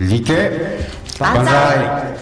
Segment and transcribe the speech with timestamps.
[0.00, 0.32] 理系
[1.20, 2.18] 万歳。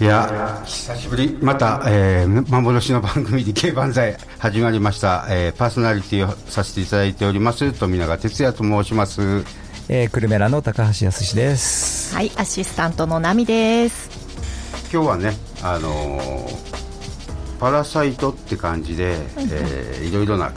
[0.00, 1.38] いや久しぶり。
[1.42, 9.44] また、えー、幻の番組理系万歳始まりました、えー、パーソナリティをさせていただいております富永哲也と申します。
[9.90, 12.14] えー、クルメラの高橋康です。
[12.14, 14.08] はいアシスタントのナミです。
[14.90, 15.32] 今日はね
[15.62, 16.74] あのー
[17.60, 20.52] パラサイトって感じで、えーいろいろな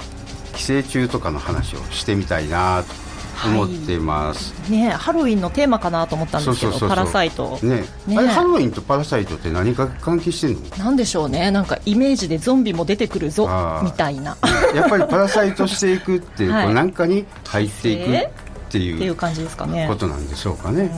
[0.56, 3.07] 寄生虫とかの話をしてみたいなと
[3.46, 7.60] 思っています、ねハロウィンのテーマかなと思ったんですけどパラサイト。
[7.62, 7.84] ね。
[8.08, 8.18] ね。
[8.18, 10.78] あれハロウィンとパラサイトって何か関係してんの？
[10.78, 11.52] なんでしょうね。
[11.52, 13.48] なんかイメージでゾンビも出てくるぞ
[13.84, 14.34] みたいな。
[14.34, 14.38] っ
[14.76, 16.66] やっぱりパラサイトしていくっていう、はい。
[16.66, 19.88] こうなんかに入っていくってていいうう感じですかね。
[19.88, 20.92] ことなんでしょうかね。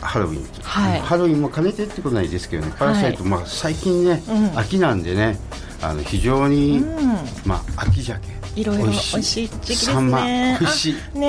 [0.00, 1.00] ハロウィン、はい。
[1.00, 4.58] ハロウィンも兼ねてってことないですけどね、パラサイト、まあ、最近ね、うん。
[4.58, 5.38] 秋なんでね、
[5.82, 7.08] あの非常に、うん。
[7.44, 8.20] まあ、秋鮭、
[8.56, 10.56] いろいろ美美味しい時期ですね。
[10.60, 11.26] 美味しいあね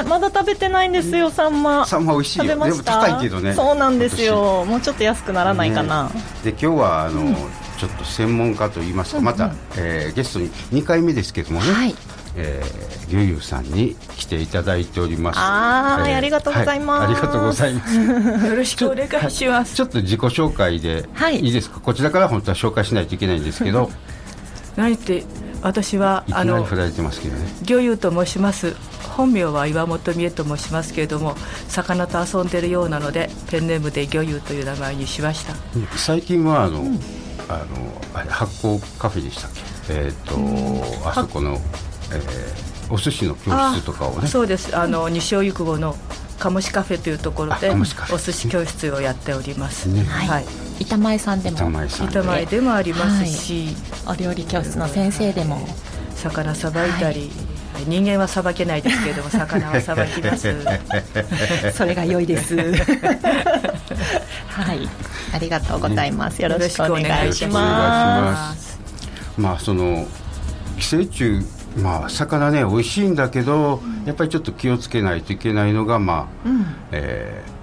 [0.00, 0.02] え。
[0.08, 1.84] まだ食べてないんですよサンマ。
[1.86, 2.44] サンマ美味しいよ。
[2.44, 3.00] 食べました？
[3.06, 4.64] でも高いけどねそうなんですよ。
[4.64, 6.10] もうちょっと安くならないかな、ね
[6.44, 7.34] で今日はあの、
[7.78, 11.94] ちょっと専門家といいますか、また、えーゲストに2回目ですけどもね、はい。
[12.34, 15.36] えー、リュウユウさんに来ていただいております。
[15.38, 17.00] あーありがとうございます。
[17.02, 17.94] はありがとうございます。
[18.48, 19.74] よろしくお願いします。
[19.76, 21.40] ちょっと自己紹介で、はい。
[21.40, 21.80] いいですか？
[21.80, 23.90] こちらから本当は紹介しないといけないんですけど、
[24.76, 25.24] 何って
[25.62, 27.46] 私はいあのきなり振られてますけどね。
[27.62, 28.74] 魚友と申します。
[29.16, 31.34] 本名は岩本美恵と申しますけれども、
[31.68, 35.54] 魚と遊んでるようなのでペンネームで魚友という名前にしました。
[35.96, 36.78] 最近はあの、
[37.48, 37.66] あの
[38.14, 39.50] あれ発酵カフェでしたっ
[39.86, 39.94] け？
[39.94, 40.34] えっ、と、
[41.08, 41.52] あそこの、
[42.10, 44.28] えーお寿司の教室とかをね。
[44.28, 44.76] そうです。
[44.76, 45.96] あの西尾ゆくぼの
[46.38, 49.86] 鴨しカフェというところでお寿司教室をやっております。
[49.86, 50.44] ねはい。
[50.80, 51.56] 板前さんでも。
[51.56, 53.68] 板前さん板前でもありますし、
[54.06, 55.66] お料理教室の先生でも
[56.14, 56.90] 魚さばい。
[56.92, 57.30] たり。
[57.86, 58.82] 人間はさばけない。
[58.82, 60.54] ですけれども魚はさばきます。
[61.74, 62.26] それが良い。
[62.26, 62.56] です。
[64.48, 64.88] はい、
[65.34, 66.12] ありがとうござい。
[66.12, 66.40] ます。
[66.42, 67.32] よろしくお願い。
[67.32, 68.54] しま。
[68.54, 68.78] す
[69.36, 70.06] まあその
[70.78, 71.40] 寄生虫
[71.76, 73.08] まあ魚ね美味しい。
[73.08, 75.22] んだけど、やっぱりちょっと気をつけない。
[75.22, 75.38] とい。
[75.38, 75.72] けない。
[75.72, 77.61] のがまあ、うん、ねえー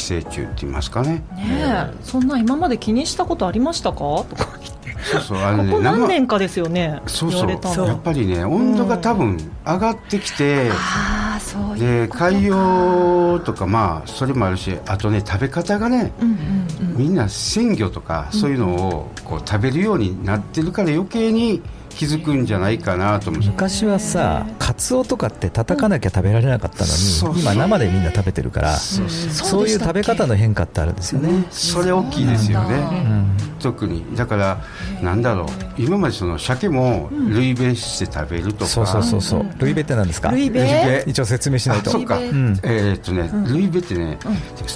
[0.00, 1.22] 寄生虫って言いますかね。
[1.38, 3.98] え、そんな今まで気にしたことありましたか？
[3.98, 7.00] とか言って、そうそうあのねここ何生年かですよね？
[7.06, 7.50] そうそう。
[7.86, 11.78] やっぱりね温度が多分上がってきて、ああ、そう。
[11.78, 16.96] で海洋とかまあそれもあるしあとね食べ方がねうんうんうん。
[16.96, 23.42] みんな鮮魚とかそういうのをこう食べるようになってるから余計に気づくんじゃないかなと思う。
[23.42, 29.68] 昔はさカツオとかって叩かなきゃ食べられなかったのに、今生でみんな食べてるからそうそう。
[29.68, 33.36] いう食べ方の変化ってあるんですよね、それ大きいですよね、うん。
[33.60, 34.04] 特に。
[34.16, 34.58] だから
[35.02, 35.48] なんだろう。
[35.76, 40.30] 今までその鮭も類ベして食べるとか、そうそうそうそう、うんルイベって何ですか？
[40.30, 41.90] ルイベルイベ一応説明しないと。
[41.90, 44.18] あそうか、えーっとね、ルイベってね、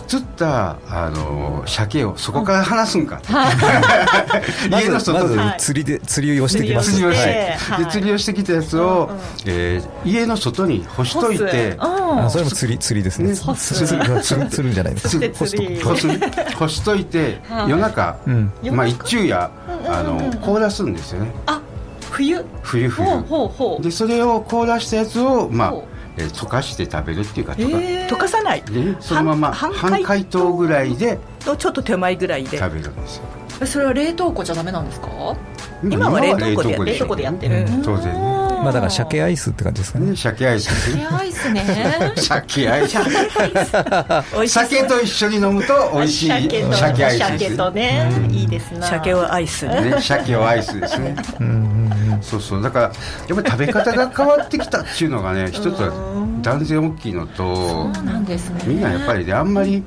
[0.08, 3.20] 釣ったあの鮭をそこから離すんか、
[4.70, 6.92] ま 家のずまず外ではい釣りで釣りをしてきます。
[6.92, 7.84] 釣りをして、はい。
[7.84, 9.20] で釣りをしてきたやつを、うんうん。
[9.46, 13.28] えー家の外に干しといて、あそれも釣り釣りですね。
[13.30, 15.08] ね釣り釣り 釣り釣るんじゃないです。
[15.10, 15.80] つかで釣り。
[15.80, 16.08] 干す
[16.56, 18.52] 干しといて、はい夜中、うん。
[18.72, 20.30] まあ、一昼夜、あうんうんうん。
[20.30, 21.32] の凍らすんですよね。
[21.46, 21.60] あ、
[22.10, 22.44] 冬？
[22.62, 23.06] 冬冬。
[23.08, 23.82] ほうほうほう。
[23.82, 25.74] でそれを凍らしたやつを、まあ
[26.16, 28.62] えー溶かして食べるっていうか、え溶かー溶かさない。
[28.62, 32.58] でそのまま半半解凍ぐらいでとちょっと手前ぐらいで。
[32.58, 33.22] 食べるんですよ。
[33.62, 35.08] えそれは冷凍庫じゃダメなんですか？
[35.90, 37.60] 今は冷凍庫で冷凍庫でやってる。
[37.60, 37.82] うん。
[37.82, 40.10] 当然ねまあだから鮭アイスって感じですかね。
[40.10, 40.68] ね鮭アイス。
[40.68, 41.06] ですね。
[41.06, 41.50] アイス。
[41.52, 42.12] ね。
[42.16, 42.96] 鮭アイス。
[42.96, 44.64] 美味しそう。
[44.64, 46.28] 酒と一緒に飲むと美味しい。
[46.28, 48.86] 鮭アイス鮭とね、いいですな。
[48.86, 49.66] 鮭をアイス。
[49.66, 49.96] ね。
[50.00, 51.14] 鮭をアイスですね。
[51.40, 52.22] うんうんうん。
[52.22, 52.62] そうそう。
[52.62, 55.92] だからやっぱり食べ方が変わってきたっていうのがね一つは
[56.40, 58.62] 断然大きいのとそうなんですね。
[58.66, 59.82] みんなやっぱりねあんまり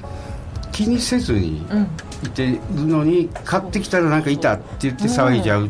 [0.78, 1.88] 気にせずにうん。
[2.24, 5.68] いてるのに買ってきたらなんかいたって言って騒いじゃうい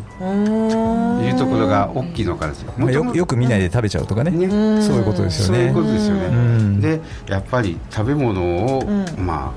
[1.31, 2.73] うところが大きいのからですよ。
[2.78, 4.31] まあよくよく見ないで食べちゃうとかね。
[4.31, 4.81] ね。
[4.81, 5.58] そういうことですよね。
[5.58, 6.26] そういうことですよね。
[6.28, 6.81] うん。
[6.81, 9.26] でやっぱり食べ物を、うん。
[9.26, 9.52] まあ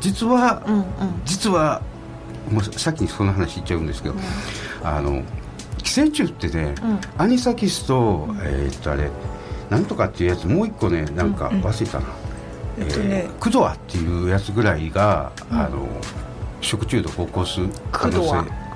[0.00, 0.84] 実は、うんうん。
[1.26, 1.82] 実は
[2.50, 4.14] もうさっきにその話言っちゃうんですけど、
[4.82, 5.22] あの
[5.82, 7.00] 寄生虫ってね、うん。
[7.18, 9.10] アニサキスと、えーっとあれ
[9.68, 12.06] なんとかっていうやつもう一個ねなんか忘れたな、
[12.80, 13.28] えっとね。
[13.28, 15.88] ークドアっていうやつぐらいが、あの
[16.60, 17.60] 食中毒を起こす
[17.92, 18.68] 可能性。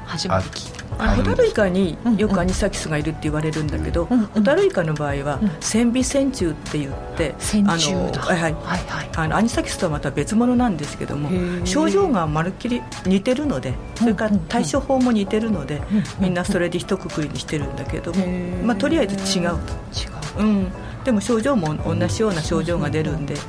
[0.99, 5.51] あホタルイカにうんよくアニサキスがいるって言われるんだけど、うんうんホタルイカの場合はうん。
[5.61, 8.21] 線尾線虫って言って、線虫だ。
[8.21, 8.53] はいはい。
[8.53, 9.11] はいはい。
[9.17, 11.31] あのアニサキスとはまた別物なんですけども
[11.65, 15.83] 症状がまるっきり似てるのでそれから対処法も似てるので、
[16.19, 18.27] みんなそれで一括りにしてるんだけども、
[18.65, 19.57] まあ、とりあえず違うと、
[20.39, 20.43] 違う。
[20.43, 20.73] うん、
[21.05, 23.41] でも症状も同じような症状が出るんで、うん、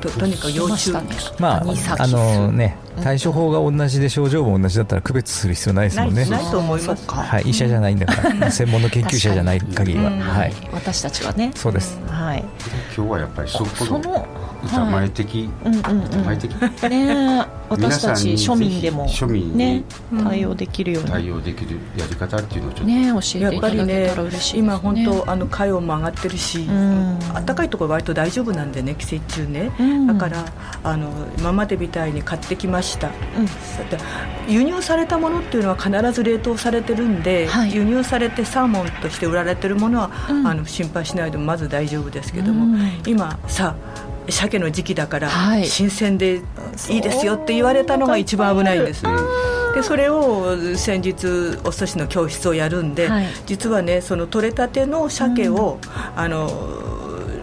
[0.00, 1.00] ととにかく要注意ね。
[1.38, 1.64] まあ
[1.98, 6.24] あのね対処法が同じで症状も同じだったら区別する必要ないですもんね。
[6.26, 7.10] ないと思います。
[7.10, 8.50] はい医者じゃないんだから。
[8.52, 10.10] 専門の研究者じゃない限りは。
[10.10, 10.52] うんはい。
[10.72, 11.52] 私たちはね。
[11.54, 11.98] そうです。
[12.08, 12.44] はい。
[12.96, 14.26] 今日はやっぱりそこその
[14.64, 16.52] 板前的、うんうん板前的
[16.88, 19.84] ね 私たち庶に民でも庶民にね
[20.24, 21.10] 対応できるように。
[21.10, 24.58] 対応できるやり方っていうのをちょっと、ね教えやっぱりていただけねたら嬉しいね。
[24.60, 27.18] 今本当あの海温も上がってるし、ん。
[27.32, 30.06] 暖かいところ割と大丈夫なんでね季節中ね、うん。
[30.08, 30.44] だから
[30.82, 33.10] あの今までみたいに買ってきました、
[34.48, 37.74] 輸入されたものっていうのは必ず冷凍されてるんで、はい。
[37.74, 40.46] 輸入されてサーモンとして売られてるものは、うん。
[40.46, 43.02] あの心配しないでもまず大丈夫ですけども、うん。
[43.06, 43.76] 今さ
[44.30, 45.66] 鮭の時期だから、はい。
[45.66, 46.40] 新鮮で
[46.88, 49.02] いいですよって言われたのが一番危ないんです。
[49.74, 53.26] でそれを先日お寿司の教室をやるんで、はい。
[53.46, 55.78] 実はねその取れたての鮭を、
[56.16, 56.99] あの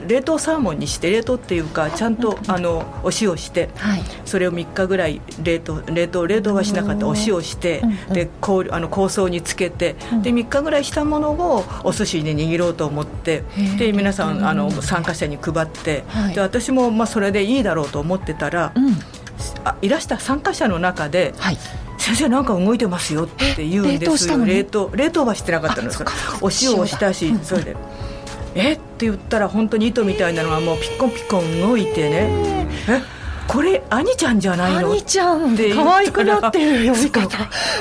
[0.07, 4.01] 冷凍サーモンにして冷凍っていうかちゃんと、あのお塩して、はい。
[4.25, 7.81] それを3日ぐらい冷凍冷凍冷凍はしなかったお塩して、
[8.12, 13.44] で氷あの香草につけて、で3日ぐらいしたものをお寿司に握ろうと思って
[13.77, 16.36] で皆さうんんあの参加者に配って、はい。
[16.36, 18.95] で私もまあそれでいいだろうと思ってたら、うん。
[19.63, 21.57] あいらした参加者の中で、はい
[21.98, 24.30] 先生なんか動いてますよって言うんです。
[24.30, 25.89] よ冷凍冷凍はしてなかったの。
[25.89, 26.03] です
[26.42, 27.75] お塩をしたしそれで
[28.57, 28.74] え？
[28.74, 32.30] って言ったら本当に糸みたいなのがもうピッコンピッコン動いてね。
[32.89, 33.01] え
[33.48, 34.92] これ兄ちゃんじゃないの？
[34.92, 35.54] 兄ちゃん。
[35.54, 37.39] って可愛くなってる呼び方い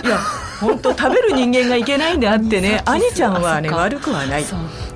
[0.09, 0.19] や
[0.61, 4.45] 本当食べる人間がいけないんであってね兄ちゃんはね悪くはない。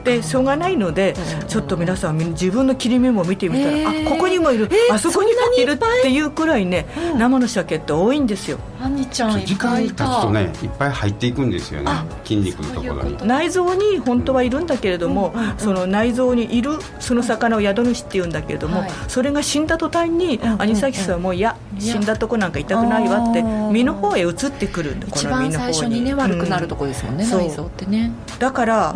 [0.04, 1.46] でしょうがないのでうん。
[1.46, 4.06] ちょっと皆さん自分の切り身も見てみたら、えー。
[4.06, 7.18] あここにもいる、えーあそこにもいるっていうくらいね、うん。
[7.18, 8.58] 生の鮭って多いんですよ。
[8.80, 11.90] 兄ちゃんい時っぱいい間経つとたねいっぱい入っていくんですよね
[12.24, 13.16] 筋肉のところに。
[13.26, 15.40] 内臓に本当はいるんだけれども、うん。
[15.40, 15.50] うん。
[15.50, 18.90] うんその内臓にいるその魚を宿主っていうんだけれども、はい。
[19.08, 21.56] それが死んだ途端に、アニサキスはもういや。
[21.78, 28.12] 死んだとこなんか痛くないわって身の方へ移ってくるんだこ一の身の方番最初にね悪くなるとこ、こですもんねそう内臓ってね。
[28.32, 28.36] う。
[28.36, 28.94] んだから、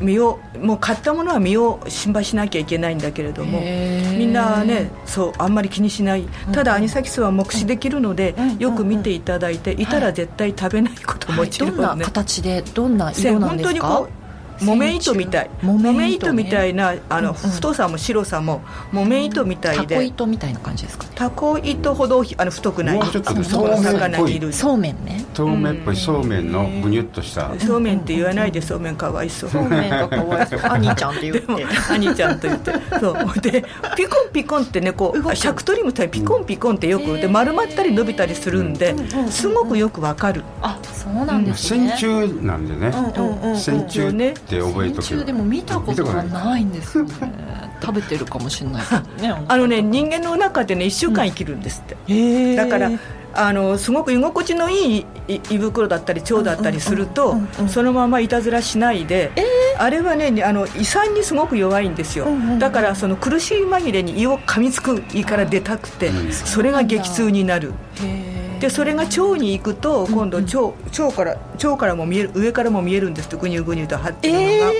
[0.00, 6.24] 身をもう買ったものは身を心配しなきゃいけないんだけれどもみんなねそうあんまり気にしない。
[6.52, 11.50] ただアニサキスは目視できるので、うんよく見ていただいていたら絶対食べないこともはい。
[11.50, 13.68] ちろんね、どんな形でどんな色なん本ですか？
[13.68, 14.23] 当にこう
[14.60, 15.50] 木綿糸みたい。
[15.62, 17.50] 木綿糸みたいなあの、うんうん。
[17.50, 18.62] 太さも白さも
[18.92, 21.10] 木綿糸みたいタコで糸みたいな感じですかね。
[21.14, 23.00] タコ糸ほどあの太くない。
[23.10, 24.52] ちょっとねその魚にいる。
[24.52, 25.24] そうめんね。
[25.34, 25.96] 透明っぽい。
[25.96, 27.50] そうめんのブニュッとした。
[27.58, 29.50] そうめんって言わないでそうめんかわいそう。
[29.50, 30.60] そうめんがかわいそう。
[30.70, 31.66] 兄ちゃんって言って。
[31.90, 32.72] 兄ちゃんと言って。
[33.00, 33.40] そう。
[33.40, 33.64] で
[33.96, 40.42] ピコンピコンってねこうシャクトリムみたいにピコンピコンってよくで丸まったり伸びたりするんでうんうんうんすごくよくわかる。
[40.62, 41.96] あそうなんですね。
[41.98, 42.92] 線虫なんでね。
[43.16, 43.58] うんうんうんうん。
[43.58, 44.12] 線虫
[44.44, 45.24] って覚えとく。
[45.24, 47.12] でも見たことがないんですよね。
[47.80, 52.56] 食べてるかもしれないけどね あのね人間の中でね1週間生きるんですって、へー。
[52.56, 52.90] だから
[53.34, 59.32] あのすごく居心地のいいい胃袋だったり腸だったりすると、うんうんうんうんそのままいたずらしないで、
[59.78, 62.58] あれはねあの胃酸にすごく弱いんですよ、うんうんうん。
[62.58, 66.32] だからその苦しい紛れに胃を噛みつく胃から出たくて、うん。
[66.32, 67.72] それが激痛になる。
[68.00, 70.58] へーでそれが腸に行くと今度腸,、
[71.02, 74.72] 腸から腸からも見える上からも見えるんですってグニュグニュと張ってるのが、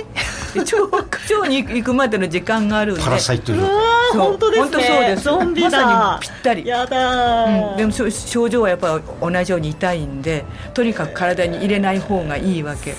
[0.53, 0.97] で腸
[1.35, 3.01] 腸に行くまでの時間があるんで。
[3.01, 3.67] パラサイトの
[4.11, 4.21] そう。
[4.21, 4.63] 本当ですね。
[4.63, 5.23] 本当そうです。
[5.23, 6.65] ゾンビだまさにぴったり。
[6.65, 7.71] やだー。
[7.71, 12.95] うん、でも症状はやっぱ同じように痛いんでとにかく体に入れない方がいいわけ。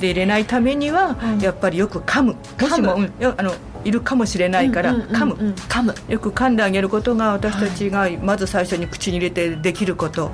[0.00, 1.38] で入れないためには、うん。
[1.38, 2.36] やっぱりよく噛む。
[2.60, 3.12] もしも、うん。
[3.18, 3.54] よあの
[3.86, 5.52] いるかもしれないから、うんうんうん噛むうん。
[5.52, 10.30] 噛むよく噛んであげることが私たちがまず最初に口に入れてできること。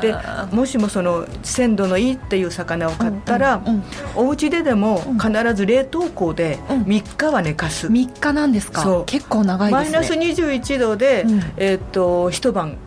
[0.00, 0.14] で
[0.50, 3.82] もしもその鮮度のいいっていう魚を買ったら、うんうんうん。
[4.16, 6.82] お家ででも必ず冷凍庫でうん。
[6.82, 8.82] 3日は寝かす、3日なんですか？
[8.82, 9.04] そう。
[9.06, 9.98] 結構長いですね。
[9.98, 11.40] マイナス21度で、うん。
[11.56, 12.78] えーっと一晩で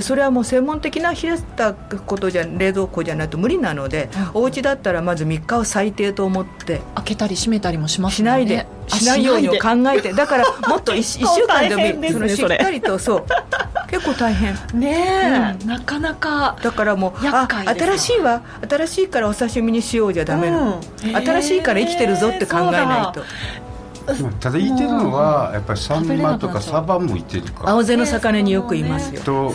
[0.00, 13.24] それはもう専門的な冷やしたことじゃ冷蔵庫じゃないと無理なので、お家だったらまず3日を最低と思って開けたり閉めたりもしますしないで、あしないようにを考えてだから もっと 1, 週間でもいいそのしっかりとそう。
[13.90, 14.54] 結構大変。
[14.78, 16.56] ねえ、うなかなか。
[16.62, 18.42] だからもうあ新しいわ。
[18.68, 21.16] 新しいからお刺身にしようじゃダメなの、うん。
[21.16, 22.84] 新しいから生きてるぞって考えないと。
[22.84, 23.69] まあ
[24.40, 29.54] ただいてるのはやっぱりサンマとかサバもいてるか青背の魚によくいますよ、と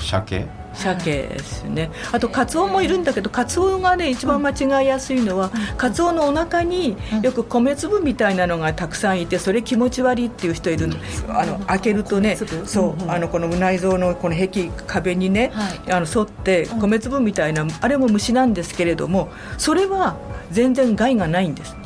[0.00, 1.90] 鮭鮭ですね。
[2.12, 10.96] あとカツオもいるんだけどカツオがね一番間違いやすいのは、カツオのお腹によく米粒みたいなのがたくさんいてそれ気持ち悪いっていう人いるの。
[11.28, 15.52] あの開けるとねそうあのこの内臓のこの壁壁にね、
[15.88, 20.16] あの沿って米粒みたいなあれも虫なんですけれどもそれは
[20.50, 21.76] 全然害がないんです。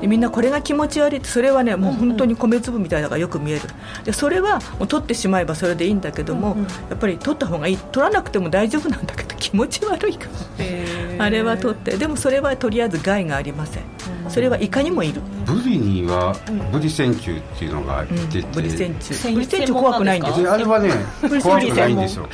[0.00, 3.62] でみんなこれが気持ち悪いってそれはねもう本当に米粒みたいなのがよく見える。
[4.04, 6.56] でそれはもう取ってしまえばそれでいいんだけども、
[6.90, 7.76] やっぱり取った方がいい。
[7.76, 10.30] 取らなくても大丈夫なんだけど気持ち悪いから。
[11.18, 11.96] あれは取って。
[11.96, 13.84] でもそれはとりあえず害がありません。
[14.28, 15.22] それはイカにもいる。
[15.46, 16.34] ブリには
[16.72, 20.42] ブリ線虫っていうのが出てて、ブリ線虫線ブリ線虫怖くないんです。
[20.42, 20.90] であれはね
[21.42, 22.28] 怖くないんですよ。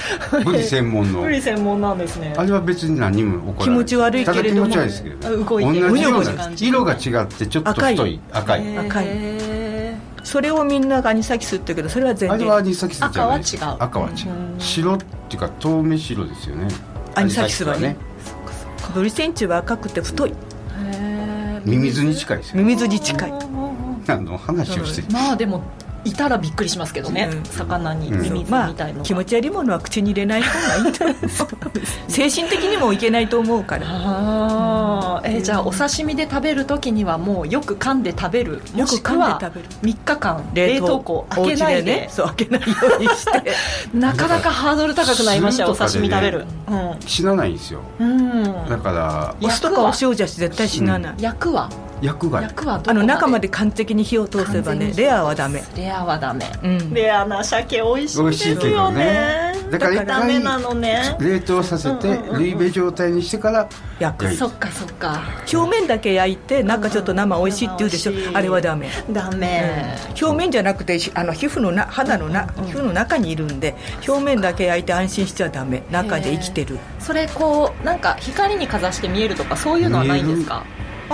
[0.44, 1.20] ブリ専門の。
[1.22, 2.34] ブリ専門なんですね。
[2.36, 3.64] あれは別に何も起こらない。
[3.64, 4.70] 気持ち悪いけれども。
[4.70, 6.02] ただ気持ち悪いですけど動いてる同じ
[6.68, 8.20] よ色が違ってちょっと太い。
[8.32, 8.78] 赤い。
[8.78, 9.06] 赤い。
[9.06, 9.61] へ
[10.24, 13.76] それをみんながアニサキスって言うけどそれは全あれ然はアニサキスじゃない赤は違う。
[13.80, 14.60] 赤は違う。
[14.60, 14.98] 白っ
[15.28, 16.68] ていうか透明白ですよね。
[17.14, 17.88] アニサキスはね。
[17.88, 20.30] アニブリ線虫は赤くて太い。
[20.30, 21.62] ー。
[21.64, 23.32] ミミズに近いですよミミズに近い。
[24.08, 25.12] あの話をして。
[25.12, 25.62] まあでも
[26.04, 27.44] いたらびっくりしますけどね、うん。
[27.44, 28.20] 魚にうん。
[28.22, 31.04] ミミズまみたいのが、あ気持ち悪いものは口に入れない方がいいと
[32.08, 33.86] 精神的にもいけないと思うから。
[33.88, 35.28] あー。
[35.36, 38.62] えーじゃあお刺身で食べるときにはもうよく噛んで食べる。
[38.72, 39.68] もよく噛んしくはで食べる。
[39.82, 41.82] 3日間冷凍庫開けないで。
[41.82, 43.52] ねそう開けないようにして。
[43.94, 46.46] なかなかハードル高くなりましたよね刺身食べる。
[47.06, 47.80] 死なないんですよ。
[47.98, 51.68] うん、だからお酢とかお塩じゃ絶対死なない、役は
[52.02, 55.62] 役はどこあの中まで完璧に火を通せばねレアはダメ。
[55.76, 56.92] レアはダメ、うん。
[56.92, 59.04] レアな鮭美味しいですいけどよね。
[59.04, 61.16] ねだから一ダメなのね。
[61.20, 62.34] 冷凍させてうんうんうん。
[62.34, 63.68] うんルイベ状態にしてから
[64.00, 64.68] 焼くはいそっか。
[64.70, 65.22] そっか。
[65.52, 68.12] 表面だけ焼いて中ちょっと生美味しいって言うでしょ。
[68.34, 68.88] あれはダメ。
[69.10, 73.76] ダメ、表面じゃなくてしあの皮膚のな肌のな皮膚の中にいるんで
[74.08, 75.84] 表面だけ焼いて安心しちゃダメ。
[75.90, 76.78] 中で生きてる。
[76.98, 80.64] それこうなんか光にかざして見えるとかそういうのはないんですか？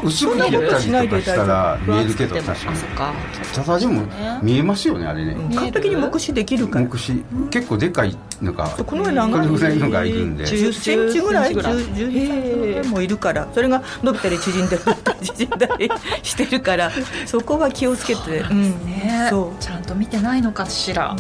[0.02, 2.56] 薄く塗ったりとかしたら見えるけど確かに。
[2.68, 3.14] あそっか。
[3.54, 4.02] ただでも
[4.42, 5.36] 見えますよねあれね。
[5.54, 6.84] 完璧に目視できるから。
[6.84, 7.24] 目視。
[7.50, 10.44] 結構でかいのがこのようなこれぐらいのがいるんで。
[10.44, 11.76] 10センチぐらい10センチぐらい。
[11.76, 13.48] 10 12ぐらいもいるから。
[13.52, 15.90] それが伸びたり縮んだり縮んだり
[16.22, 16.90] してるから。
[17.26, 18.38] そこは気をつけて。
[18.38, 19.28] うんね。
[19.30, 19.62] そう。
[19.62, 21.16] ちゃんと見てないのかしら、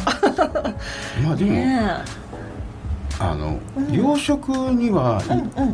[1.22, 2.02] まあでもね
[3.20, 3.58] あの
[3.90, 5.20] 養殖には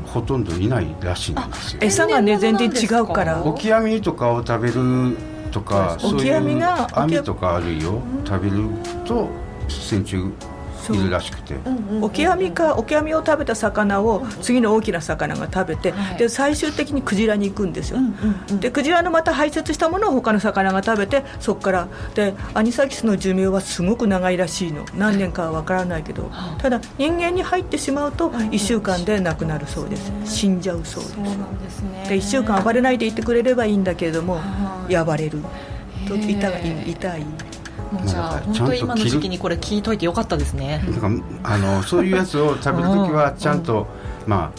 [0.06, 1.80] ほとんどいないらしいんですよ。
[1.82, 3.42] 餌がね全然違うかあら。
[3.44, 5.16] オキアミとかを食べる
[5.50, 8.68] とかそういうオキアミが網とかあるいを食べる
[9.04, 9.28] と
[9.68, 10.16] 線虫
[10.92, 11.54] いるらしくて。
[12.00, 16.18] オキアミかオキアミを食べた魚を次の大きな魚が食べて、はい。
[16.18, 18.12] で最終的にクジラに行くんですよ、うんうん
[18.50, 18.60] うん。
[18.60, 24.84] でクジラのまた排泄したものを他の魚が食べてそこからでアニサキスの寿命はすごく長いらしいの。
[24.96, 26.24] 何年かは分からないけど。
[26.24, 30.12] はあただ人間に入ってしまうと1週間で亡くなるそうです。
[30.24, 31.14] 死んじゃうそうです。
[31.14, 32.06] そうなんですね。
[32.08, 35.04] で1週間暴れないでいてくれればいいんだけれどもはい。
[35.04, 35.42] 暴れる。
[36.08, 37.20] と痛い痛い。
[37.20, 37.26] も
[38.02, 40.82] うじゃあ本当今の時期にこれ聞いといてよかったですね。
[41.00, 43.86] なんかあのそういうやつを食べるときはちゃんと
[44.26, 44.50] まあ、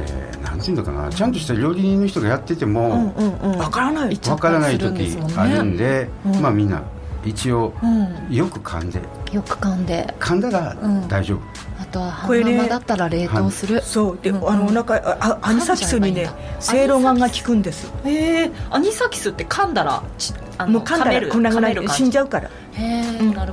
[0.00, 1.10] えーなんていうのかな。
[1.10, 6.40] ちゃんとした料理人の人がやっててもうんうん分からないわからない時あるんで、うん。
[6.40, 6.82] まあみんな
[7.24, 8.34] 一応うん。
[8.34, 9.00] よく噛んで。
[9.32, 10.14] よく噛んで。
[10.18, 11.08] 噛んだらうん。
[11.08, 11.42] 大丈夫、あ
[11.90, 17.92] とはこれね半生だったら冷凍するそうで、うんあのお腹ああアニサキスにね噛んじゃえばいいんだせいろが効くんです。
[18.04, 22.50] へえアニサキスって噛んだらちあのもう噛んだらこんなぐらいで死んじゃうから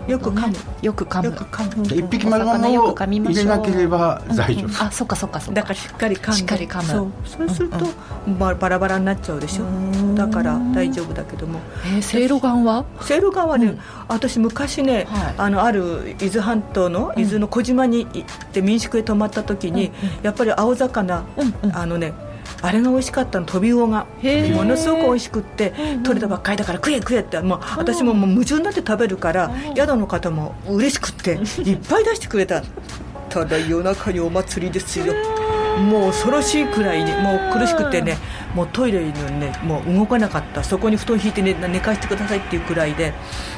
[0.08, 0.56] よく噛む。
[0.82, 1.26] よく噛む。
[1.26, 1.88] よく噛む。
[1.88, 5.62] で一匹丸お魚々をよく噛みま入れなければ大丈夫、あそっかそっかそっか。
[5.62, 6.84] だからしっかり噛んでしっかり噛む。
[6.84, 7.12] そう。
[7.26, 7.86] そうすると、
[8.40, 9.66] ばバラバラになっちゃうでしょ。
[9.66, 10.16] うん。
[10.16, 11.60] だから大丈夫だけども。
[11.86, 12.86] えー、せいろがんは？
[13.02, 13.80] セイロガンはね、うん。
[14.08, 15.36] 私昔ね、はい。
[15.38, 19.94] あのある伊豆半島の伊豆の小島に行って民宿へ泊まった時に、うん。
[20.24, 21.76] やっぱり青魚、うんうん。
[21.76, 22.14] あのね
[22.62, 24.06] あれが美味しかったのトビウオが。
[24.56, 29.76] ものすごく美味しくってうん取れたばっかりだから食え食えってもう私ももう夢中になって食べるからうん。
[29.76, 32.64] 宿の方も嬉しくっていっぱい出してくれた。
[33.30, 35.14] ただ夜中にお祭りですよ
[35.78, 38.18] もう恐ろしいくらいにもう苦しくてね
[38.56, 40.64] もうトイレにねもう動かなかった。
[40.64, 43.14] そこに布団引いて寝寝かしてくださいっていうくらいで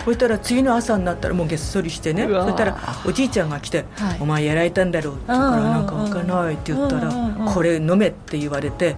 [0.05, 8.95] そしたら次の朝になったらもうげっそりしてねそしたらおじいちゃんが来てはい「お前やられたんだろう」って言うから「うんうんうんなんか開かない」って言ったらうんうんうん「これ飲め」って言われて。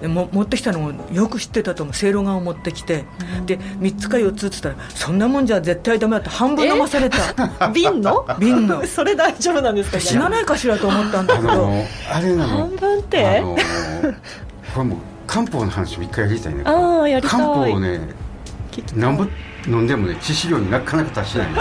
[0.00, 3.04] でも持ってきたのもよく知ってたと思うせいろがんを持ってきて
[3.46, 7.18] で3つか4つって言ったらそんなもんじゃ絶対ダメだって半分飲まされた。
[7.70, 8.24] 瓶の？
[8.38, 8.84] 瓶の。
[8.86, 9.98] それ大丈夫なんですか？
[10.00, 11.72] 死なないかしらと思ったんだけど。
[12.12, 12.48] あれなの。
[12.58, 13.56] 半分っあての
[14.74, 17.40] これもう漢方の話も一回やりたいねああやりたい。
[17.40, 18.00] 漢方をね
[18.94, 19.24] なんぼ
[19.68, 21.54] 飲んでもね致死量になかなか達しないの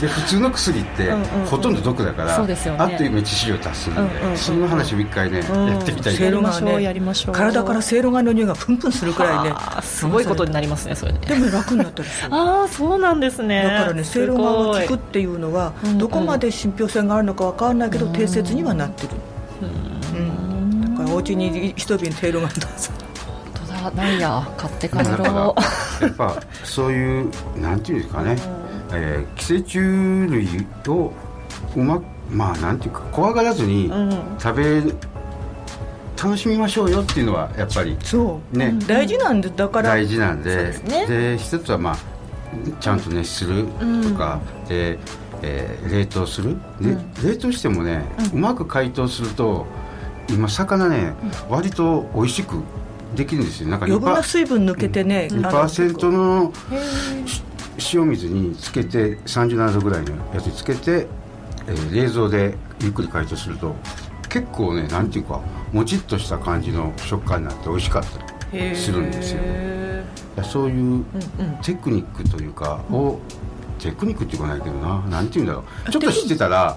[0.00, 1.46] で 普通の薬ってうんうんうん。
[1.46, 2.80] ほとんど毒だから、そうですよね。
[2.80, 4.36] あっという間に致死量達するんで、うんうんうん。
[4.36, 5.66] その話を一回ね、うん。
[5.66, 11.20] やってみたいせいろがねやりましょう体からせいろがの匂いがプンプンするくらいねはあすごいことになりますねそれね。
[11.26, 13.62] でも楽になったりする ああそうなんですね。
[13.62, 14.26] だからね、せい。
[14.26, 18.12] ろがが効くっていうのはうんうん、どこまで信憑性があるのかわからないけど、うん。
[18.12, 19.10] 定説にはなってる。
[19.62, 23.03] うん、だからお家に一瓶せいろがどうぞ。
[23.90, 25.54] ないや買って帰だからろ
[26.00, 28.36] やっぱそういうなんていうんですかね、
[28.92, 29.78] えー寄生虫
[30.30, 31.12] 類を
[31.76, 34.82] うまくまあなんていうか怖がらずにう、うん、食べ
[36.22, 39.90] 楽しみましょうよっていうのはやっぱりそう、ね、大事なんで、だから。
[39.90, 40.72] 大事なんで。
[41.06, 41.96] で一つはまあ
[42.80, 43.66] ちゃんと熱する
[44.02, 44.98] とか、で、
[45.42, 46.56] えー冷凍する。
[46.80, 49.66] で、冷凍してもね、うまく解凍すると
[50.30, 51.12] 今魚ね、
[51.50, 52.62] 割と美味しく
[53.14, 53.68] できるんですよ。
[53.68, 55.50] なんか余分な2%水分抜けてね、あの
[56.12, 56.52] の
[57.78, 61.06] し塩水につけて37度ぐらいのやつにつけて、
[61.66, 63.74] えー冷蔵でゆっくり解凍すると
[64.28, 65.40] 結構ねなんていうか
[65.72, 69.40] もちっとした感じの食感になって美味しかったりするんですよ。
[69.42, 70.04] へ
[70.36, 71.04] いやそういう
[71.62, 73.20] テクニックというかを、
[73.78, 75.00] テクニックっていうかないけどな。
[75.08, 75.90] なんていうんだろう。
[75.90, 76.76] ちょっと知ってたら、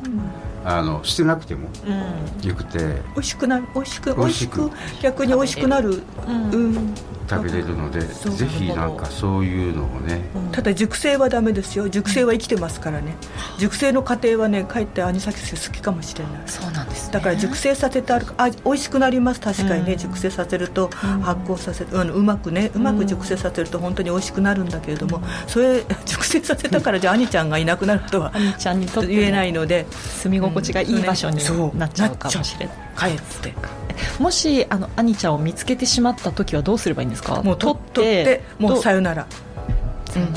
[0.63, 1.93] あのしてなくてもうん。
[1.93, 2.77] うんよくて。
[3.13, 6.03] 美味しくなる、美味しく、美美味しく味しく、逆に美味しくなる。
[6.27, 6.93] うんうん。
[7.29, 10.21] 食べれるのでぜひなんかそういうのをね。
[10.51, 11.89] ただ熟成はダメですよ。
[11.89, 13.15] 熟成は生きてますからね。
[13.57, 16.33] 熟成の過程はねかえってアニサキス好きかもしれない。
[16.45, 17.13] そうなんですね。
[17.13, 19.41] だから熟成させてあるあ美味しくなります。
[19.41, 19.97] 確かにね、うん。
[19.99, 20.89] 熟成させると
[21.21, 29.85] 発酵させる、うん、うまくねうまく熟成させると本当に美味しくなるんだけれども、それ 熟成させたからじゃあ兄ちゃんがいなくなるとは兄ちゃんにと言えないので。
[30.17, 31.77] 住み心地がいい場所にそう。
[31.77, 32.75] なっちゃうかもしれない。
[32.95, 33.53] かえって。
[34.19, 37.16] もしあの兄ちゃんを見つけてしまった時はどうすればいいんですか？
[37.43, 39.27] もう取ってもうさよなら。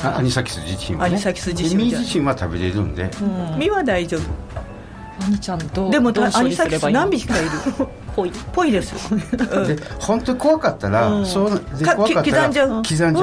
[0.03, 1.11] あアニサキス自身はね。
[1.11, 3.59] アニサキス自身で身自身は食べれるんで、うん。
[3.59, 4.21] 身は大丈夫。
[5.25, 5.91] 兄ちゃんどう？
[5.91, 7.49] でもアニサキス何匹かいる
[8.15, 9.15] ぽいぽいですよ、う
[9.63, 11.25] んで本当に怖かったら、うん。
[11.25, 11.61] そう
[11.95, 13.13] 怖かったら刻んじゃう刻んじゃう。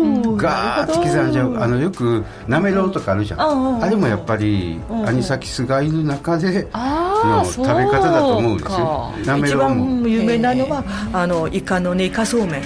[0.00, 0.36] うん。
[0.36, 1.56] ガーッと刻んじゃう。
[1.58, 9.12] あのよくなめろうとかあるじゃん、あれもやっぱり、うんアニサキスがいる中での食べ方だと思うんですよ。
[9.24, 10.02] なめ一ろうも。
[10.02, 12.62] 番有名なのはあのイカのねイカそうめん。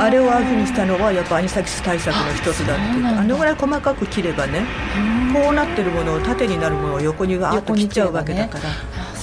[0.00, 4.64] あれをああいうふうにしたのはやっぱアニサキス対策の一つだってあのぐらい細かく切ればね
[5.32, 8.64] こうなってるものを縦になるものを横にガーッと切っちゃうわけだから、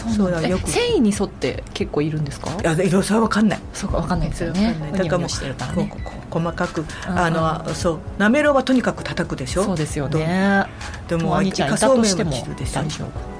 [0.09, 0.57] そうなんよ。
[0.57, 2.51] くえ繊維に沿って結構いるんですか？
[2.51, 3.59] いや色さは分かんない。
[3.73, 4.77] そうかわかんないですよそれはね。
[4.79, 5.29] 分かんない。
[5.29, 5.87] だからもう
[6.29, 6.81] 細かく。
[6.81, 6.85] うん。
[7.17, 9.63] あのそうなめろうはとにかく叩くでしょ？
[9.63, 10.65] そうですよね。
[11.07, 12.81] でもイカそうめもは切るでしょ。
[12.81, 12.85] う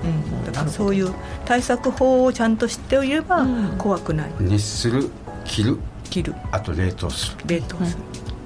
[0.08, 1.13] ん、だからそういう
[1.45, 3.77] 対策法をちゃんと知っておればうん。
[3.77, 4.32] 怖くない。
[4.39, 5.10] 熱する
[5.45, 6.36] 切る切る。
[6.51, 7.38] あと冷凍する。
[7.45, 8.03] 冷凍する、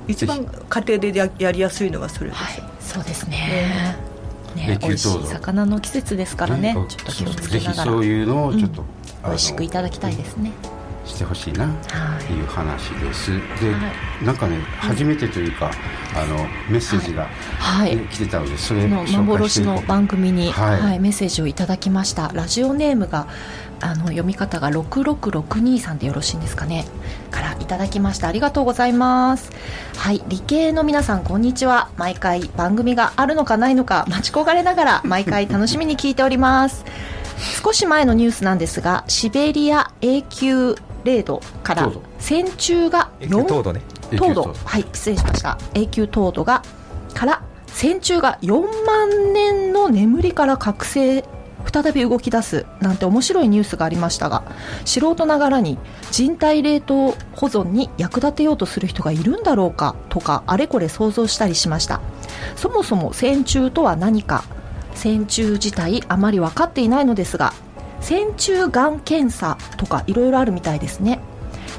[0.08, 2.64] 一番家庭でややりやすいのはそれです、はい。
[2.80, 3.96] そうですね
[4.56, 7.92] ねで美味しい魚の季節ですからねねちょっと気をつぜひけながら。
[7.92, 8.84] そういうのをちょっと、
[9.24, 10.52] あの美味しくいただきたいですね。
[11.04, 11.70] してほしいなっ
[12.26, 15.72] ていう話です、で、はなんかね初めてというか
[16.16, 16.38] あの
[16.70, 17.96] メッセージが、はい。
[17.96, 22.32] ね来てたのでそれこの紹介して幻の番組に、ははいいメッセージをいただきました。
[22.34, 23.28] ラジオネームが
[23.82, 26.86] あの読み方が6662さんでよろしいんですかね。
[27.32, 28.28] からいただきました。
[28.28, 29.52] ありがとうございます。
[29.98, 30.24] はい。
[30.28, 31.90] 理系の皆さんこんにちは。
[31.98, 36.86] 毎回番組があるのかないのか待ち焦がれながら毎回楽しみに聞いております。
[37.64, 43.82] 少し前のニュースなんですがシベリア永久零度から線虫が永久凍土ね。
[44.18, 44.86] 糖度はい。
[44.94, 45.58] 失礼しました。
[45.74, 46.62] 永久凍土が
[47.14, 51.24] から線虫が4万年の眠りから覚醒
[51.70, 54.44] 再び動き出すなんて面白いニュースがありましたが
[54.86, 55.78] 素人ながらに
[56.12, 62.02] 人体冷凍保存に役立てようとする人がいるんだろうかとかあれこれ想像したりしました。
[62.56, 64.44] そもそも線虫とは何か。
[64.94, 67.54] 線虫自体あまり分かっていないのですが
[68.02, 71.20] 線虫がん検査とかいろいろあるみたいですね。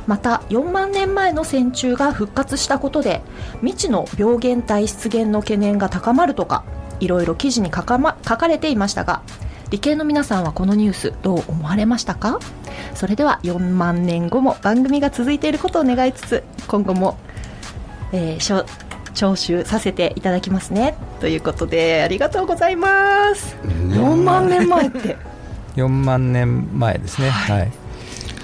[0.07, 3.23] また4万年前の線虫が復活したことで
[3.61, 6.65] 未知の病原体出現の懸念が高まるとか
[6.99, 9.23] いろいろ記事に書か,、ま、書かれていましたが
[9.73, 12.39] 理系の皆さんはこのニュースどう思われましたか？
[12.95, 17.17] それでは4万年後も番組が続いていることを願いつつ今後も、
[18.13, 18.67] えーしょ
[19.15, 20.95] 聴取させていただきますね。
[21.21, 23.57] ということでありがとうございます。
[23.65, 25.17] ね4万年前って。
[25.77, 27.31] 4万年前ですね。
[27.31, 27.73] はい、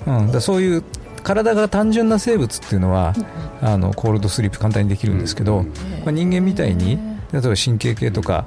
[0.07, 0.85] うんうん、だそういう
[1.23, 3.15] 体が単純な生物っていうのは、
[3.61, 5.67] あのコールドスリープ簡単にできるんですけど、うん
[6.05, 8.47] まあ、人間みたいに例えば神経系とか、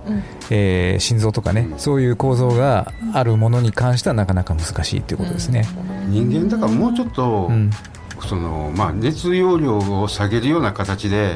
[0.50, 5.65] えー心臓とかねそういう構造があるものに関してはなかなか難しいということですね。
[6.08, 7.70] 人間だからもうちょっと、うん。
[8.28, 11.36] そのまあ、熱容量を下げるような形で、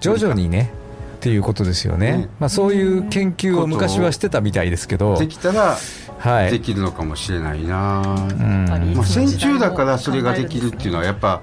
[0.00, 0.72] 徐々にね
[1.16, 2.28] っていうことですよね、ね。
[2.38, 5.76] まあ、そういう研究を昔はしてたみたいですけど、できたら
[6.18, 6.50] はい。
[6.50, 8.94] できるのかもしれないな、うん。
[8.94, 11.40] まあ、戦中だからそれができるっていうのはやっぱ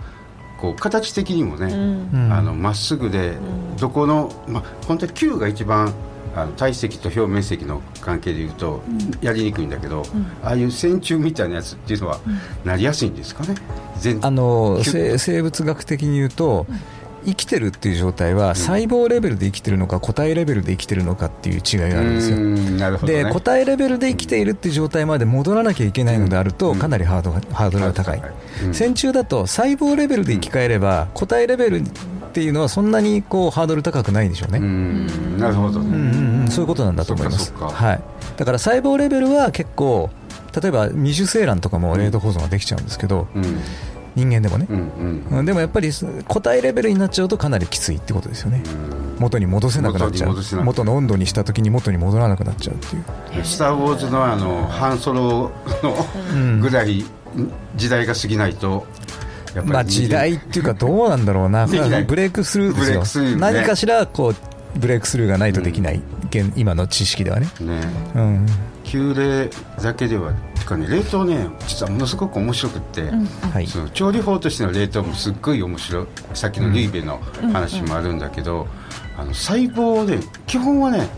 [0.57, 2.33] こう形的にもね、うん。
[2.33, 3.33] あのまっすぐで
[3.79, 5.93] どこの、まあ、本当に球が一番
[6.35, 8.83] あの体積と表面積の関係でいうと
[9.21, 10.03] やりにくいんだけど、
[10.43, 12.19] ああいう線虫みたいなやつっていうのは
[12.63, 13.55] なりやすいんですかね？
[13.99, 16.67] 全あの生物学的に言うと、
[17.27, 22.37] 生きてるっていう状態は細胞レベルで生きてるのか個体レベルで生きてるのかっていう違いがあるんですよ。
[22.37, 22.97] ね。
[23.05, 26.79] で個体レベルで生きているっていう状態まで戻らなきゃいけないのであると、うん。
[26.79, 28.21] かなりハードがハードルが高い、
[28.65, 28.73] うん。
[28.73, 31.89] 線虫だと細胞レベルで生き返れば、個体レベルっ
[32.31, 34.59] ていうのはそんなにこうハードル高くないんでしょうね、
[35.37, 35.81] なるほど。
[35.81, 37.53] ね、うんうんうん、そういうことなんだと思います。
[37.53, 38.01] はい、
[38.37, 40.09] だから細胞レベルは結構
[40.61, 43.59] 例えば未受精卵とかも冷凍保存ができちゃうんですけど、うん
[44.17, 45.37] 人間でもね、うんうん。
[45.37, 45.91] うんでもやっぱり
[46.27, 48.63] 個体レベルになっちゃうとかなりきついってことですよね、
[49.19, 50.35] 元に戻せなくなっちゃう。
[50.63, 53.45] 元の温度にした時に元に戻らなくなっちゃうっていう。
[53.45, 55.51] スター・ウォーズのあのハンソロ
[56.33, 56.59] うん。
[56.59, 57.05] のぐらい
[57.75, 58.87] 時代が過ぎないと
[59.53, 61.67] やっぱりまあ時代っていうかどうなんだろうな。
[62.07, 63.25] ブレイクスルーですよ。
[63.25, 63.35] ね。
[63.35, 67.81] 何かしらこうブレイクスルーがないとできない、現今の知識ではね、ね。
[68.15, 68.45] うん、
[68.83, 69.49] 急冷
[69.81, 73.09] だけではてかね冷凍ね実はものすごく面白くって、
[73.51, 73.67] はい。
[73.67, 77.19] その調理法としての冷凍もすっごい面白いさっきのルイベの
[77.53, 78.67] 話もあるんだけど、
[79.17, 81.09] あの細胞をね基本はね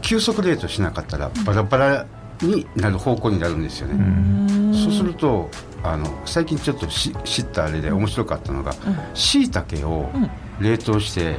[0.00, 2.06] 急速冷凍しなかったらバラバラ
[2.40, 5.50] になる方向になるんですよね、そうすると
[5.82, 8.74] あの最近ちょっとし知ったあれで面白かったのが
[9.14, 10.10] しいたけを
[10.60, 11.36] 冷凍して、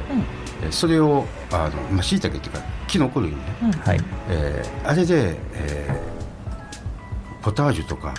[0.62, 3.36] えそれをあのまあ椎茸っていうかキノコ類ね、
[3.84, 4.00] はい。
[4.28, 6.15] えーあれで、えー
[7.46, 8.12] ポタージュとか、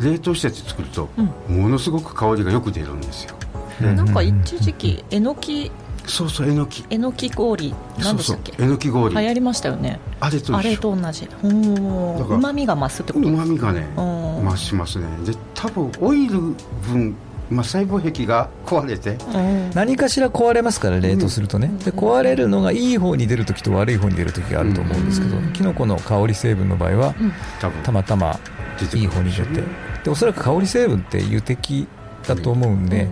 [0.00, 1.08] 冷凍したやつ作ると、
[1.48, 3.34] ものすごく香りがよく出るんですよ。
[3.82, 3.96] うん。
[3.96, 5.72] なんか一時期えのき
[6.06, 6.84] そうそうえのき。
[6.88, 8.52] えのき氷何でしたっけ？
[8.52, 9.16] そうそうえのき氷。
[9.16, 9.98] 流行りましたよね。
[10.20, 11.28] あれとあれと同じ。
[11.42, 14.00] うまみが増すってことうまみがねう
[14.44, 14.48] ん。
[14.48, 15.06] 増しますね。
[15.26, 16.38] で多分オイル
[16.82, 17.16] 分、
[17.50, 19.10] まあ、細胞壁が壊れて。
[19.10, 19.70] うん。
[19.70, 27.14] 何かしら壊れますから冷凍するとね、で壊れるのがいい方に出るときと悪い方に出るときがあると思うんですけど、キノコの香り成分の場合は、
[27.82, 28.38] たまたま
[28.94, 29.62] いい方に出て
[30.04, 31.86] でおそらく香り成分って有敵
[32.26, 33.08] だと思うんで、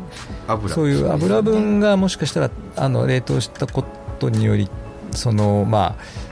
[0.48, 0.74] 油。
[0.74, 3.84] そういう油分がもしかしたらあの冷凍したこ
[4.18, 4.68] とにより
[5.12, 6.31] そのまあ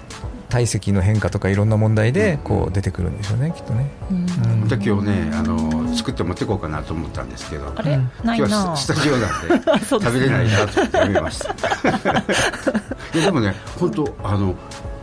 [0.51, 4.69] 体積の変化とかいろんな問題でこう出てくるんでしょうねきっとね、うん。
[4.69, 7.95] で今日ねあの作って持ってこうかなと思ったんですけどあれ？
[7.95, 8.11] うん。
[8.25, 8.47] ないな。
[8.47, 9.81] 今日はススタジオなんで ね。
[9.89, 11.49] 食べれないなと思ってやめました。
[13.15, 14.55] いやでもね本当あの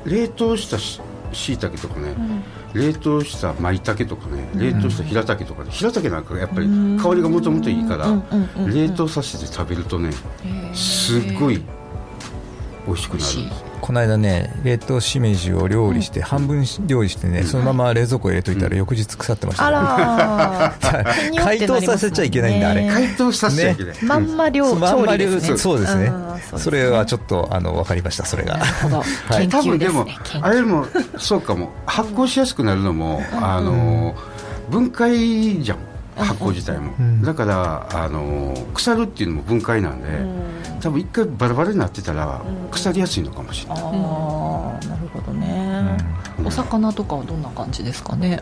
[0.05, 1.01] 冷凍したし
[1.33, 2.15] しいたけとかね、
[2.73, 6.67] 冷凍した舞茸とかね冷凍した平茸とかね平茸なんかやっぱり
[7.01, 8.73] 香りがもともといいからうんうんうんうん。
[8.73, 10.11] 冷凍させて食べるとね
[10.73, 11.61] すっごい
[12.85, 19.67] 美味しくなるんですこの間ね冷凍しめじを料理して、半分料理してね、そのまま冷蔵庫入れといたら翌日腐ってました。
[19.67, 21.35] あね、らー。
[21.43, 22.87] 解凍させちゃいけないんだあれ。
[22.89, 25.57] 解凍させちゃいけない、まんまん調まり理ですね。
[25.57, 26.07] そうですね。
[26.07, 26.59] そうですね。
[26.59, 28.57] それはちょっとあの分かりましたそれが。
[29.29, 29.47] はい。
[29.47, 30.07] 多分ですも
[30.41, 30.85] あれも
[31.17, 31.69] そうかも。
[31.85, 34.15] 発酵しやすくなるのもあの
[34.69, 35.77] 分解じゃん
[36.17, 37.21] 発酵自体も、うん。
[37.21, 40.07] だからあの腐るっていうのも分解なんで、
[40.81, 45.97] 多分一回バラバラになってたら腐りやすいのかもしれない、ああなるほどね、
[46.43, 48.41] お魚とかはどんな感じですかね？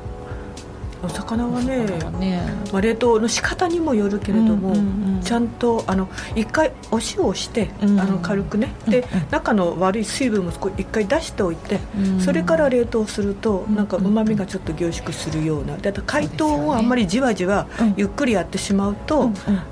[1.06, 1.86] お魚はね
[2.20, 2.42] ね。
[2.72, 4.76] まあ、冷凍の仕方にもよるけれども、
[5.24, 8.00] ちゃんとあの一回お塩をして、うん。
[8.00, 8.74] あの軽くね。
[8.88, 12.20] で、中の悪い水分も一回出しておいて、うん。
[12.20, 15.78] それから冷凍するとんなんかうまみがちょっと凝縮するような。
[15.78, 17.94] だから解凍をあんまりじわじわうん。
[17.98, 19.32] ゆっくりやってしまうと、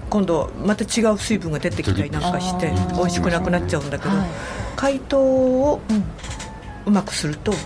[0.09, 4.27] 今度また違う水分が出てきたりなんかして美味しくなくなっちゃうんだけど、はい。
[4.75, 5.81] 解凍を
[6.85, 7.51] うまくすると。
[7.51, 7.57] うん。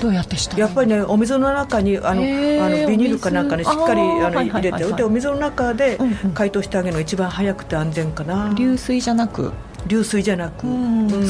[0.00, 0.60] どうやってしたの？
[0.60, 5.98] やっぱりねお水の中にあのあのビニールかなんかにしっかりあの入れてでお水の中で
[6.34, 8.52] 解凍してあげるのが一番早くて安全かな。
[8.56, 9.52] 流水じゃなく？
[9.86, 10.66] 流水じゃなく、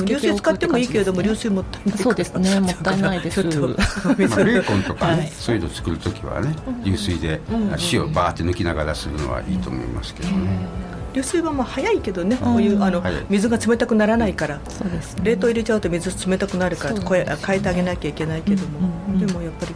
[0.05, 2.61] 流水使ってもいいけれども流水もったいないそうですね。
[2.61, 3.43] もったいないです。
[3.45, 5.33] ちょっとおまあ、水ベーコンとかね、はい。
[5.39, 7.77] そういうの作るときはね流水でうん。
[7.93, 10.35] 塩バーって抜きながらするのはいいと思いますけどね、
[11.13, 12.53] 流水はまあ早いけどね、うん。
[12.53, 15.23] こういうあの水が冷たくならないから、そうですね。
[15.25, 19.15] 冷凍入れちゃうと水冷たくなるからこれ変えてあげなきゃいけないけども、うん。
[19.15, 19.21] うん。
[19.21, 19.27] うん。
[19.27, 19.75] でもやっぱり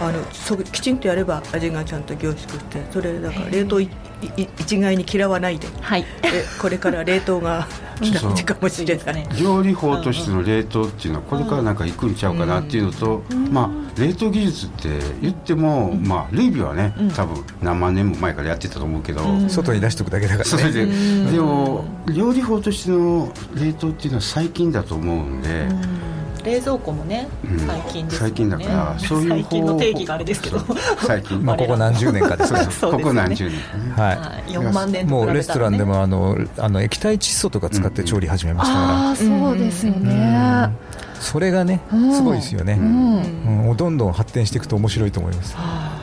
[0.00, 5.68] あのそうきちんとやれば味がちゃんと凝縮してそれだから冷凍いい一概に嫌わないで。
[5.80, 6.02] はい。
[6.02, 6.08] で
[6.60, 7.66] これから冷凍が
[8.00, 9.28] 大事かもしれない。
[9.40, 14.88] 料理法としての冷凍っていうのはこれからなんかいくんちゃうかなっていうのと、まあ、冷凍技術って
[15.20, 20.44] 言っても、まあ、ルイビはね多分何万年も前からやってたと思うけど、外に出しておくだけだからね。
[20.44, 25.68] それででも料理法としての冷凍っていうのは最近だと思うんで、
[26.42, 27.58] 冷蔵庫もねうん。
[27.58, 28.28] 最近ですよね。
[28.28, 30.60] 最近だからそういう最近の定義があれですけど。
[30.98, 32.60] 最近、 まあここ何十年かですね。
[32.64, 32.90] そうですね。
[32.92, 33.54] ここ何十年。
[33.54, 33.60] ね
[33.96, 34.14] はは
[34.48, 34.52] い。
[34.52, 35.10] 4万年ね。
[35.10, 40.70] いもうレストランでもあのあの液体窒素とか使って調理始めましたから、ああそうですよね。
[41.20, 42.14] それがねうん。
[42.14, 43.22] すごいですよね、うん。
[43.48, 43.56] うん。
[43.66, 45.56] もうどんどん発展していくと面白いと思います。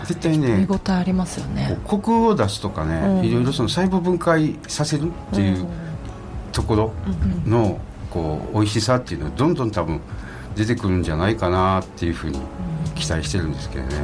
[0.06, 1.78] 絶対見ね応えありますよね。
[1.86, 3.26] コクを出すとかね、うん。
[3.26, 5.66] いろいろその細胞分解させるっていう
[6.52, 6.92] ところ
[7.46, 10.00] のこう美味しさっていうのはどんどん多分
[10.58, 12.40] 出てくるんじゃないかなっていうふうに
[12.96, 13.96] 期待してるんですけどね、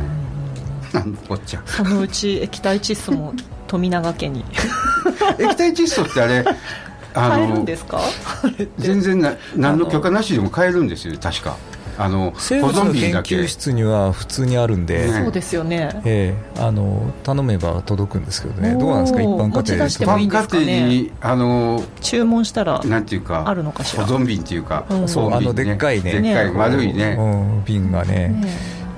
[0.93, 1.63] なんのこっちゃ。
[1.65, 3.33] そのうち液体窒素も
[3.67, 4.45] 富永家に。
[5.39, 6.45] 液体窒素ってあれ
[7.15, 7.99] あ買えるんですか？
[8.77, 9.85] 全然な何の。
[9.87, 11.57] 許可なしでも買えるんですよ確か
[11.97, 15.23] あの生物の研究室には普通にあるんで、ね。
[15.23, 16.01] そうですよね。
[16.05, 18.75] ええあの頼めば届くんですけどね。
[18.75, 19.21] どうなんですか？
[19.21, 19.85] 一般家庭で。
[19.85, 24.05] 一般家庭にあの注文したらなんていうかあるのかしら。
[24.05, 25.07] 保存瓶っていうか、うん。
[25.07, 26.21] そうあのでっかいね。
[26.21, 27.23] でっかい丸いね、う
[27.61, 28.47] ん、瓶がねね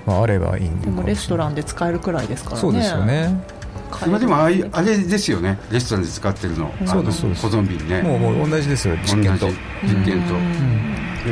[0.05, 0.89] まあ、あればいいんで。
[0.89, 2.61] もレストランンで使えるくらいですからね。
[2.61, 3.43] そうですよね。
[4.05, 4.69] 今でもああいう。
[4.71, 5.57] あれですよね。
[5.71, 6.71] レストランで使ってるの。
[6.85, 7.41] そうですそうです。
[7.49, 8.01] 保存瓶ね。
[8.01, 8.95] もうもう同じですよ。
[9.03, 9.47] 実験と。
[9.83, 10.35] 実験と、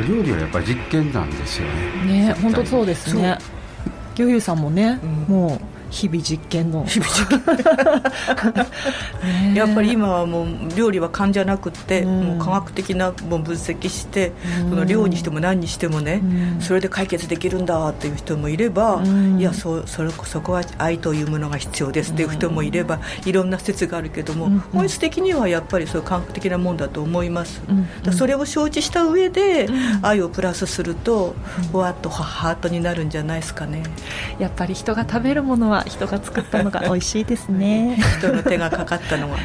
[0.02, 1.68] 料理はやっぱり実験なんですよ
[2.04, 2.26] ね。
[2.26, 3.38] ね本当そうですね。
[4.14, 6.84] 魚友さんもね、もう日々実験の。
[9.54, 12.24] やっぱり今はもう料理は勘じゃなくって、うん。
[12.24, 14.32] もう科学的なもう分析して、
[14.64, 14.70] うん。
[14.70, 16.60] その量にしても何にしてもね、うん。
[16.60, 19.38] それで解決できるんだっていう人もいれば、うん。
[19.38, 24.58] いやそそれそこは愛というものが必要ですっていう人もいれば、いろんな説があるけども、うん。
[24.72, 27.62] 本質的にはやっぱりそういう科学的なもんだと思います、
[28.10, 29.68] それを承知した上で、
[30.02, 31.36] 愛をプラスすると、
[31.70, 33.84] ふわっとハートになるんじゃないですかね。
[34.40, 37.98] やっぱり人が食べるものは人が作ったのが美味しいですね。
[38.18, 39.36] 人の手がかかったのは、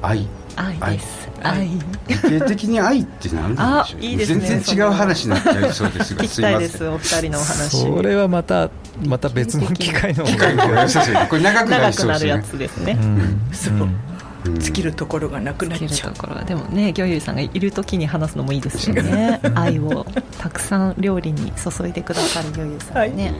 [0.00, 0.18] はい。
[0.18, 0.78] え愛。
[0.80, 1.28] 愛です。
[1.42, 1.68] 愛。
[2.08, 7.80] 理系的に愛って何なんでしょうあいいね全然違う話になっちゃいそうですが聞きたいですお二人のお話。
[7.80, 8.70] それはまた
[9.04, 10.82] また別の機会の機会が。
[10.82, 11.26] 良さそうですね。
[11.28, 12.18] これ長くな長りそうですね。
[12.18, 14.58] くなるやつですね、うん。
[14.58, 16.10] 尽きるところがなくなっちゃう。
[16.10, 16.44] るところが。
[16.44, 19.40] でもね魚友さんがいる時に話すのもいいですよね。
[19.54, 20.04] 愛を
[20.38, 23.34] たくさん料理に注いでくださる魚友さんね、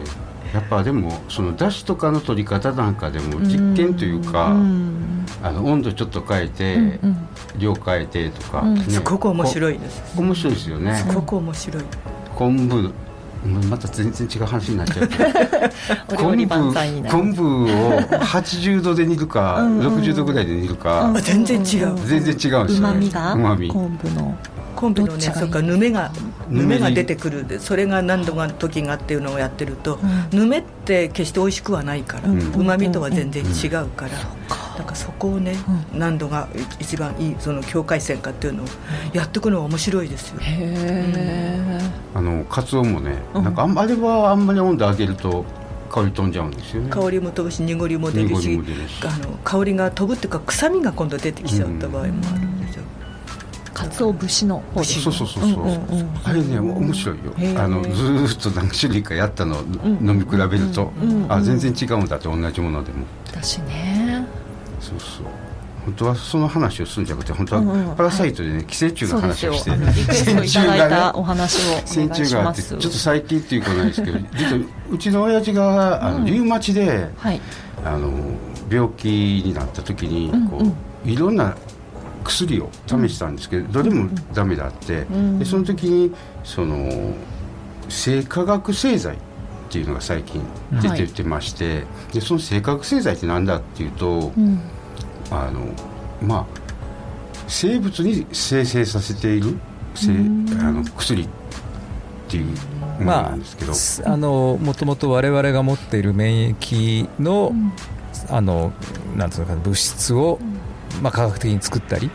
[0.53, 5.27] やっぱでもそのだしとかの取り方なんかでも実験というか、うん。
[5.43, 7.29] あの温度ちょっと変えて、うんうん。
[7.59, 8.75] 量変えてとか、うん。
[8.75, 8.83] ね。
[8.85, 10.21] すごく面白いいです。
[10.21, 10.97] 面白いですよね。
[10.97, 11.85] すごく面白い。
[12.35, 12.93] 昆布
[13.69, 15.09] また全然違う話になっちゃう。
[16.17, 17.17] お料理万歳になる。
[17.17, 17.69] 昆布を
[18.01, 19.99] 80度で煮るかうんうん。
[19.99, 21.99] 60度ぐらいで煮るか、あ全然違う。
[22.07, 22.67] 全然違うんですよね。
[22.69, 23.35] うまみが？
[23.35, 23.69] 旨味。
[23.69, 24.37] 昆布の
[24.83, 26.13] 昆布のねそっかぬめが
[26.49, 27.47] ぬめが出てくる。
[27.47, 29.99] でそれが何度か時がっていうのをやってると、
[30.33, 32.53] うぬめって決して美味しくはないからうん。
[32.53, 34.11] うま、みとは全然違うから、
[34.79, 34.93] だか。
[34.93, 35.57] らそこをね、
[35.93, 38.67] 何度が一番いいその境界線かっていうのを
[39.13, 41.81] やっていくのは面白いですよ、へえ
[42.15, 43.45] あのカツオもね、うん。
[43.45, 45.45] なんかあんあれはあんまり温度上げると
[45.91, 46.91] 香り飛んじゃうんですよね。
[46.91, 48.61] 香りも飛ぶし濁りも出るし
[49.05, 53.02] あの香りが飛ぶっていうか臭みが今度出てきちゃった場合もあるんでしょ、かつ
[54.01, 55.65] お節の方ですそうそうそうそう、
[56.25, 57.33] あれね面白いよ。
[57.59, 59.63] あのずーっと何種類かやったのを
[60.01, 60.93] 飲み比べると、
[61.29, 63.07] あ全然違うんだって同じものでも。
[63.33, 64.27] だしね。
[64.81, 65.27] そうそう。
[65.85, 77.41] 本当はその話をするんじゃなくて本当はパラサイトでね寄生虫の話をして、リクエストいただいたお話をお願いしがあってちょっと最近っていうことないですけど実はうちの親父があのリウマチで、はい。
[77.85, 78.13] あの
[78.71, 79.09] 病気
[79.45, 80.63] になった時にこ
[81.05, 81.57] う、いろんな
[82.23, 85.07] 薬を試したんですけど、どれもダメだって、
[85.39, 87.15] でその時にその
[87.89, 89.19] 生化学製剤っ
[89.71, 90.43] ていうのが最近
[90.83, 94.33] 出ててまして、でその生化学製剤って何だっていうと、
[95.31, 95.67] あの
[96.23, 96.63] まあ
[97.49, 99.59] 生物に生成させている
[99.95, 101.29] せあの薬っ
[102.29, 103.73] ていうものまなんですけど、
[104.11, 107.53] あ、あのもともと我々が持っている免疫の、
[108.31, 108.73] あの
[109.17, 110.39] なんていうのかな物質を、
[111.01, 112.11] まあ、科学的に作ったり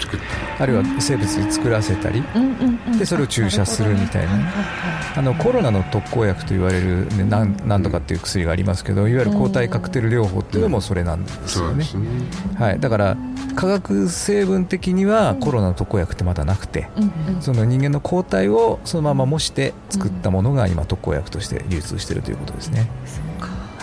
[0.60, 2.24] あるいは生物に作らせたり
[2.98, 4.38] でそれを注射するみたいな。
[4.38, 11.86] ねあのコロナの特効薬と言われる、ね、なんなんとかっていう薬がありますけどいわゆる抗体カクテル療法っていうのもそれなんですよね。
[12.56, 13.18] はい、だから
[13.56, 16.90] 化学成分的にはコロナの特効薬ってまだなくて、
[17.40, 22.88] その人間の抗体をそのまま模して作ったものが今特効薬として流通しているということですね。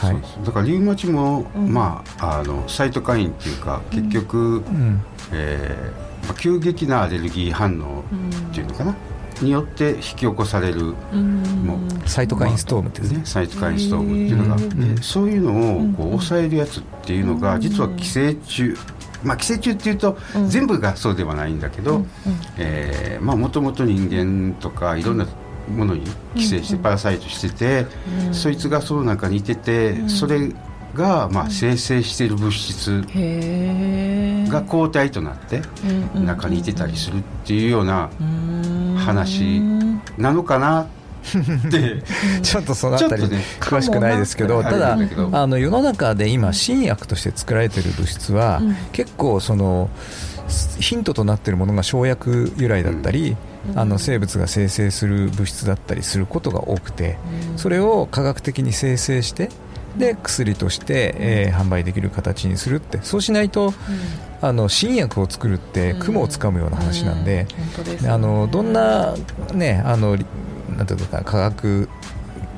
[0.04, 0.22] はい。
[0.44, 5.02] だからリウマチも、まあ、あのサイトカインっていうか結局、うん。
[5.32, 8.02] えーまあ、急激なアレルギー反応
[8.50, 8.96] っていうのかな、
[9.42, 12.08] によって引き起こされる、もう。
[12.08, 13.18] サイトカインストームってやつね。
[13.18, 18.74] ね、サイトカインストームっていうのがあって、そういうのをこう抑えるやつっていうのが、実は寄生虫。
[19.22, 20.16] まあ寄生虫っていうと、
[20.48, 22.06] 全部がそうではないんだけど
[23.20, 25.26] もともと人間とかいろんな
[25.68, 26.02] ものに
[26.34, 27.86] 寄生してパラサイトしてて、
[28.32, 30.52] そいつがその中にいてて、それ
[30.94, 33.02] がまあ生成している物質
[34.50, 35.62] が抗体となって
[36.14, 38.10] 中にいてたりするっていうような
[38.96, 39.60] 話
[40.16, 40.86] なのかなっ
[41.70, 42.02] て
[42.42, 49.90] ちょっとそのあたりね詳しくないですけど、ただなあの世の中で今新薬として作られている物質は、結構その
[50.78, 53.36] ヒントとなっているものが生薬由来だったり、
[53.74, 57.18] あの生物が生成する物質だったりすることが多くて、
[57.56, 59.50] それを科学的に生成して
[59.96, 62.98] で薬として、えー販売できる形にするって。
[63.02, 63.72] そうしないと、
[64.40, 67.46] あの新薬を作るって雲をつかむような話なんで、
[68.08, 69.14] あのどんな、
[69.52, 70.26] ね、あのり
[70.76, 71.88] なんていうのかな化学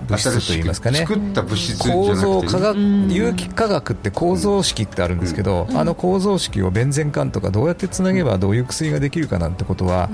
[0.09, 1.01] 物質といいますかね。
[1.01, 10.09] 作った物質じゃ構なくてね、造化学有機化学って構造式ってあるんですけど、あの構造式をベンゼン管とかどうやってつなげばどういう薬ができるかなんてことは、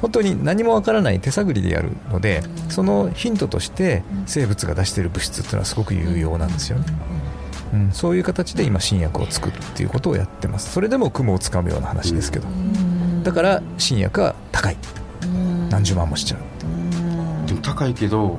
[0.00, 6.86] 本当に何もわからない手探りでやるので、そのヒントとして生物が出している物質っていうのはすごく有用なんですよね。
[7.74, 10.72] うん、そういう形で今新薬を作るっていうことをやってます。
[10.72, 12.46] それでも雲をつかむような話ですけど、
[13.22, 14.76] だから新薬は高い。
[15.68, 18.38] 何十万もしちゃうでも高いけど、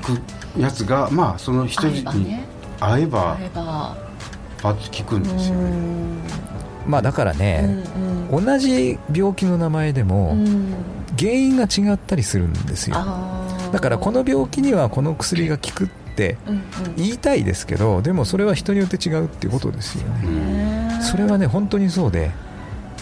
[0.00, 2.04] 効くやつがまあその人に
[2.80, 3.38] 合えば
[4.62, 5.70] パッと効くんですよね、
[6.86, 7.82] まあだからね、
[8.30, 10.36] 同じ病気の名前でも
[11.18, 12.96] 原因が違ったりするんですよ。
[13.72, 16.38] だからこの病気にはこの薬が効くって
[16.96, 21.00] 言いたいですけどでもそれは人によって違うっていうことですよね。
[21.02, 22.30] それはね本当にそうで、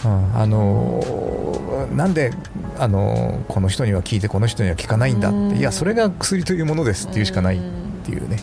[0.05, 1.46] うんあのー
[1.95, 2.31] なんで、
[2.77, 7.61] あのーこの人には効いてこの人には効かないんだっていやそれが薬というものですっていうしかないっ
[8.03, 8.37] ていうね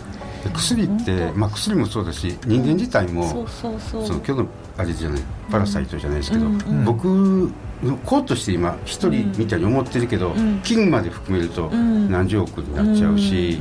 [0.44, 4.07] で薬って、まあ、薬もそうだし人間自体も、そうそうそう。
[4.07, 6.46] その今日のあれじゃないパラサイトじゃないですけど、
[6.85, 7.50] 僕
[7.83, 13.59] の子として今一人みたいに思ってるけど、菌まで含めると何十億になっちゃうし、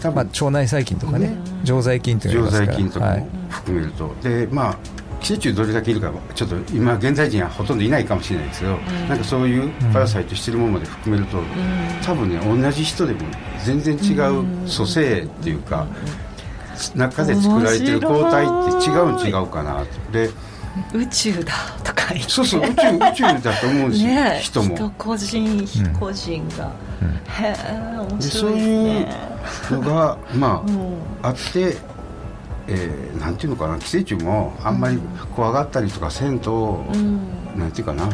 [0.00, 2.66] 多まあ、分腸内細菌とかね常在菌っていうのから。
[2.66, 4.78] 在菌とかも含めると、でまあ
[5.20, 8.76] 寄生虫どれだけいるかちょっと今現在人はほとんどいないかもしれないですけど、
[9.08, 11.42] なんかそういうパラサイトしてるものまで含めると、
[12.04, 13.20] 多分ね同じ人でも
[13.64, 15.86] 全然違う組成っていうか、
[16.94, 18.48] 中で作られてる抗体っ
[18.82, 20.12] て違うん違うかなと。
[20.12, 20.30] で
[20.94, 21.52] 宇宙だ
[21.82, 22.30] とか言って。
[22.30, 24.76] そうそう宇宙宇宙だと思うんですよ、人も。
[24.76, 26.72] 人個人非個人が、
[27.40, 29.16] へえ面で白いですそういうね
[29.70, 30.64] のがま
[31.22, 31.76] あ、あって、
[32.70, 34.98] えーなんていうのかな寄生虫もあんまり
[35.34, 36.84] 怖がったりとかせんと、
[37.56, 38.08] なんていうかな、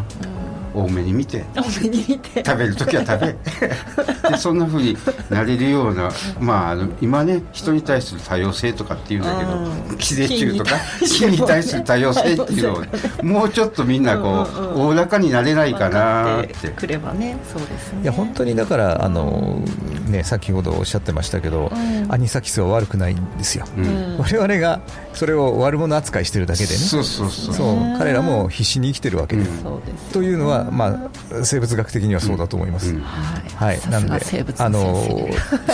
[0.76, 1.44] 多めに見て。
[1.56, 2.44] お目に見て。
[2.44, 3.36] 食べる時は食べ。
[4.30, 4.96] でそんなふうに
[5.30, 6.10] なれるような、
[6.40, 10.72] まあ、あの今ね人に対する多様性とかっていうんだけど、寄生虫とか
[11.06, 16.68] 菌に対する多様性っていうのをもうちょっとみんなこうおおらかになれないかなって。
[16.76, 18.02] くればねそうですね。
[18.02, 19.62] いや本当にだからあの、
[20.08, 21.70] ね、先ほどおっしゃってましたけど、
[22.08, 24.18] アニサキスは悪くないんですよ、うん。
[24.18, 24.80] 我々が
[25.12, 26.76] それを悪者扱いしてるだけでね。
[26.76, 27.54] そうそうそう。
[27.54, 27.98] そう。
[27.98, 29.62] 彼らも必死に生きてるわけで、うん。
[29.62, 35.04] そうですというのは、まあ、生物学的にはそうだと思います、うんはい、さすなんであの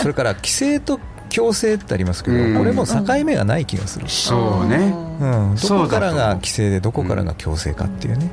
[0.01, 0.99] それから規制と
[1.33, 2.57] 強制ってありますけど、うん。
[2.57, 4.93] これも境目がない気がする、そうね。
[5.19, 8.17] うん、どこからが規制でどこからが強制かっていう。
[8.17, 8.29] ね、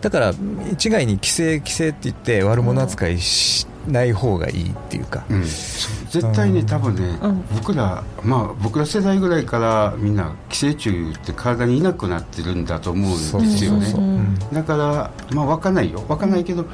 [0.00, 0.34] だから
[0.72, 7.44] 一概に規制規制って言って悪者扱いしない方がいいっていうか、うん、絶対ね、多分ね、うん。
[7.54, 13.56] 僕ら、まあ、僕ら世代ぐらいからみんな寄生虫って体にいなくなってるんだと思うんですよね。
[13.56, 14.00] そうそうそう。
[14.00, 14.20] うん
[14.52, 16.64] だから、まあ、分かんないよ、分かんないけど、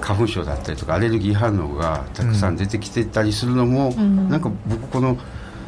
[0.00, 4.28] 花粉症だったりとか、アレルギー反応がたくさん出てきてたりするのも、ん。
[4.28, 5.16] なんか僕、この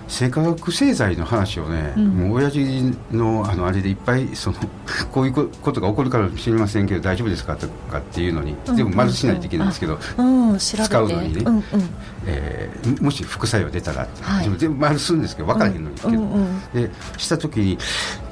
[0.08, 2.08] 生化学製剤の話をね、うん。
[2.08, 2.60] もう親父
[3.10, 4.56] のあのあれでいっぱいその、
[5.12, 8.76] こういうことが起こるかもしれませんけど、大丈夫ですかとかっていうのに、うん。
[8.76, 10.58] でも丸しないといけないんですけど、うん。
[10.58, 10.84] 調べて。
[10.84, 11.42] 使うのにね。
[11.44, 11.64] うんうん。
[12.26, 14.50] えーもし副作用出たら、はい。
[14.58, 17.78] 全部丸するんですけど分からへんのに、けどうんうんでした時に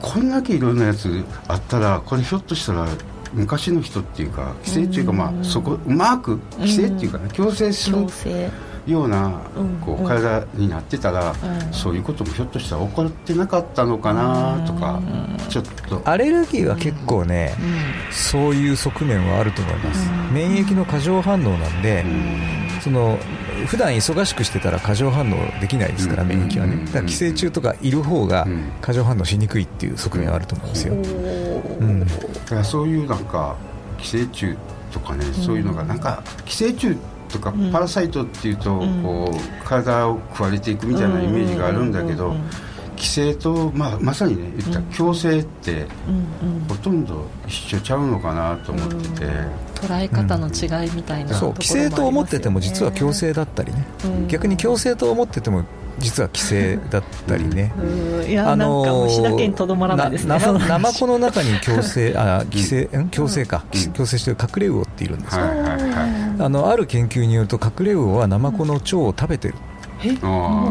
[0.00, 2.86] こんだけいろんなやつあったらこれひょっとしたら
[3.32, 8.50] 昔の人っていうか規制っていうか、まあ、そこうまく規制っていうかね、強制する強制
[8.87, 11.35] ようなうんこううん体になってたら、ん。
[11.72, 15.01] そういうこともひょっとしたら起こってなかったのかなとか、
[15.49, 16.03] ちょっと。
[16.05, 17.55] アレルギーは結構ね、
[18.11, 22.05] そういう側面はあると思います、免疫の過剰反応なんで、
[22.83, 23.18] その
[23.66, 26.28] 普段忙しくしてたら過剰反応できないですから、うん。
[26.28, 26.85] 免疫はね、うん。
[26.87, 28.72] だから寄生虫とかいる方がうん。
[28.80, 30.95] 過剰反応しにくいっていう側面はあると思うんですよ。
[30.95, 32.01] うん。
[32.01, 32.07] だ
[32.47, 33.55] からそういうなんか
[33.99, 34.57] 寄生虫
[34.91, 36.97] とかね、そういうのがなんか寄生虫
[37.33, 42.35] とかパラサイトっていうと、こう体を食われていくみたいなイメージがあるんだけど、
[42.95, 45.87] 寄生と、まあ、まさにね言ったら共生って
[46.68, 49.26] ほとんど一緒ちゃうのかなと思ってて、
[49.74, 54.28] 捉え方の違いみたいなそう規制と思ってても実は強制だったりね、うん。
[54.28, 55.64] 逆に強制と思ってても
[55.99, 58.30] 実は規制だったりね、うん。
[58.30, 60.39] いや、なんか虫だけにとどまらないですね。
[60.68, 63.09] ナマコの中に強制あ規制ん？
[63.11, 63.93] 強制か、うん。
[63.93, 65.71] 強制してる隠れ魚っているんですよ、はいはいはい
[66.45, 69.55] あのある研究によると隠れ魚はナマコの腸を食べてる、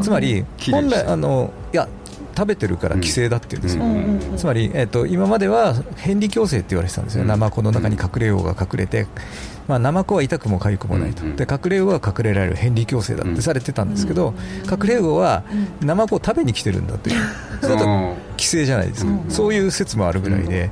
[0.01, 1.87] つまり本来あのいや
[2.35, 4.19] 食べてるから規制だって言うんですよ、うん。
[4.31, 4.37] うん。
[4.37, 7.27] つまり、えっと今までは変離矯正って言われてたんですよ、うん。
[7.27, 9.05] ナマコの中に隠れ魚が隠れて、
[9.67, 11.35] まあ、ナマコは痛くも痒くもないと、うん。
[11.35, 15.43] で隠れ魚は隠れられる変離矯正だってされてたんですけど、隠れ魚は
[15.81, 17.15] ナマコを食べに来てるんだという、
[17.61, 18.15] それだとうん。
[18.37, 20.71] 規制じゃないですか、そういう説もあるぐらいで、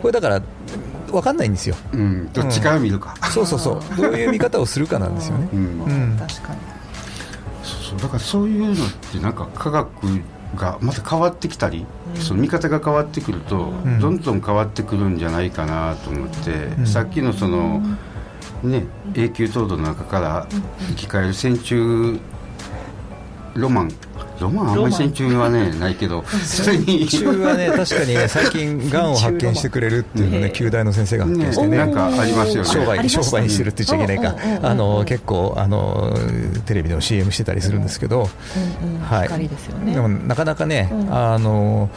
[0.00, 0.42] これだから
[1.14, 5.48] 分かんないんですよ、うん、どっちから見るか、そうそうそう、 どういう見方をするかなんですよね。
[5.52, 5.58] うん。
[5.58, 6.16] うん。
[6.18, 6.58] 確かに。
[7.62, 7.98] そうそう。
[7.98, 8.76] だからそういうのっ
[9.12, 9.88] てなんか科学
[10.56, 11.86] がまた変わってきたり、
[12.18, 14.00] その見方が変わってくると、ん。
[14.00, 16.86] どんどん変わってくるんじゃないかなと思って、ん。
[16.86, 17.82] さっきのその、
[18.62, 20.46] ね永久凍土の中から
[20.88, 22.20] 生き返る線虫
[23.54, 23.92] ロマン
[24.40, 27.06] ロマンあんまり線虫はねないけどそれに。
[27.06, 31.76] 中はね、確かにね、最近、がんを発見してくれるっていうのね、旧大の先生が発見してね、ね。
[31.78, 32.68] なんかありますよね。
[32.68, 34.68] 商売商売にしてるって言っちゃいけないか。
[34.68, 36.16] あの結構あの
[36.66, 38.28] テレビでも CM してたりするんですけど、
[39.02, 39.28] はい。
[39.28, 39.48] 光
[39.94, 41.90] でもなかなかね、あの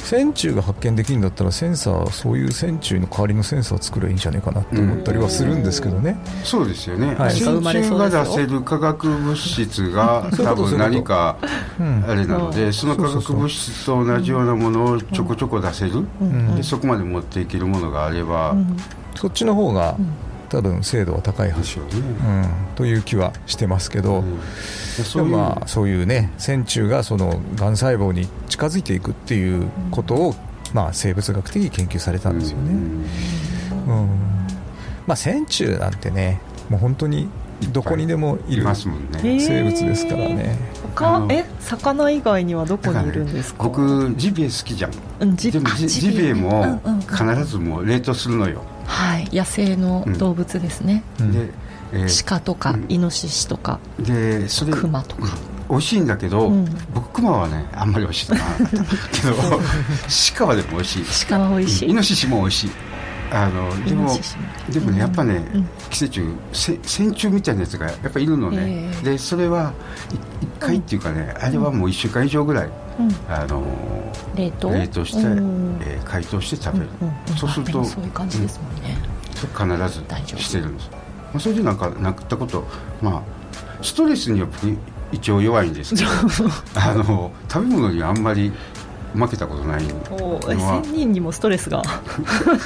[0.00, 7.32] 線虫が発見できるんだったらセンサーそういう線虫の代わりのセンサー作ればいいんじゃないかなって思ったりはするんですけどね、そうですよね、はい。
[7.32, 8.62] 線虫が出せる。
[8.62, 11.36] 化学物質が 多分何か
[11.78, 16.56] うんあれなので、その化学物質と同じようなものをちょこちょこ出せる、ん。
[16.56, 18.54] でそこまで持っていけるものがあれば、
[19.14, 19.96] そっちの方が
[20.48, 21.92] 多分精度は高いはず、でしょうね。
[21.94, 24.38] うん、という気はしてますけど、うん。
[25.04, 30.34] そういうもまあそういうね線虫がそのがん細胞に近づいていくっていうことを、
[30.74, 34.00] まあ、生物学的に研究されたんですよね、うん。
[34.00, 34.08] うん。
[35.06, 37.28] まあ、線虫なんてねもう本当に
[37.72, 39.30] どこにでもいるいますもんへね。
[39.36, 39.40] ー。
[39.40, 40.56] 生物ですからね、
[40.94, 43.64] 他あのえ魚以外にはどこにいるんですか？
[43.64, 44.92] 僕ジビエ好きじゃん。
[45.20, 46.34] うんジでもジビエ。
[46.34, 48.62] も必ずもう冷凍するのよ。
[48.86, 49.28] はい。
[49.32, 51.32] 野生の動物ですね、うん。
[51.32, 51.50] で、
[51.92, 52.86] えー鹿とかうん。
[52.88, 55.28] イノシシとかでそれクマとか。
[55.70, 56.66] 美味しいんだけど、うん。
[56.94, 59.60] 僕クマはねあんまり美味しいと思わなかったけど
[60.36, 61.04] 鹿はでも美味しい。
[61.28, 61.90] 鹿は美味しい。
[61.90, 62.70] イノシシも美味しい。
[63.34, 64.10] あのでも
[64.70, 65.68] でもねやっぱね、うん。
[65.90, 66.22] 寄生虫
[66.52, 69.72] せ線虫みたいなやつがやっぱいるのね、ええでそれは
[70.40, 72.72] い一回っていうかね、あれはもう1週間以上ぐらい、うん。
[73.28, 73.62] あの
[74.36, 74.70] 冷凍？
[74.70, 75.80] 冷凍して、うん。
[75.82, 76.90] えー解凍して食べる、
[77.38, 78.72] そうするとそういう感じですもん
[79.48, 79.66] 必
[79.98, 80.04] ず
[80.42, 80.98] してるんです、ま
[81.36, 82.66] あ、それでなんかなったこと
[83.00, 84.76] まあストレスには僕
[85.10, 86.08] 一応弱いんですけど
[86.74, 88.52] あの食べ物にはあんまり
[89.14, 90.82] 負けたことないおーえのは。
[90.82, 91.82] 1000人にもストレスが。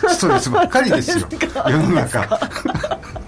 [0.09, 1.27] ストレスばっかりですよ。
[1.69, 2.27] 世の中。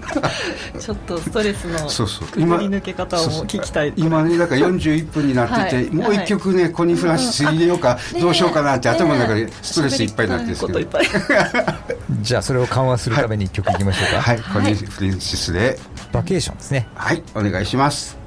[0.79, 2.27] ちょっとストレスのそうそう。
[2.27, 3.93] くぐり抜け方を聞きたい。
[3.95, 5.89] 今ねだから41分になってて、はい。
[5.91, 15.79] もう一曲ね、コニー・フランシス入れようか、どうしようかなって頭の中でストレスいっぱいになってるんですけど、喋りたいこといっぱいじゃあそれを緩和するために一曲いきましょうか、はい、コニー・フランシスで、
[16.11, 16.87] バケーションですね。
[16.95, 18.17] はい、お願いします。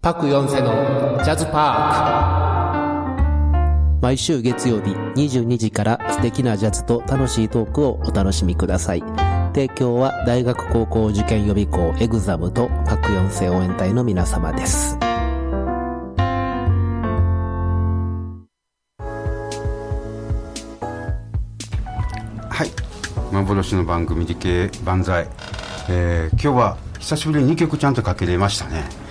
[0.00, 2.51] パク・ヨンセのジャズパーク
[4.02, 9.04] 毎週月曜日22時から素敵なジャズと楽しいトークをお楽しみください。
[9.54, 14.98] 提供は大学高校受験予備校エグザムとパク・ヨンセ応援隊の皆様です。
[22.48, 22.70] はい、
[23.32, 25.28] 幻の番組理系万歳、
[25.88, 29.01] えー、今日は久しぶりに2曲ちゃんとかけれましたね。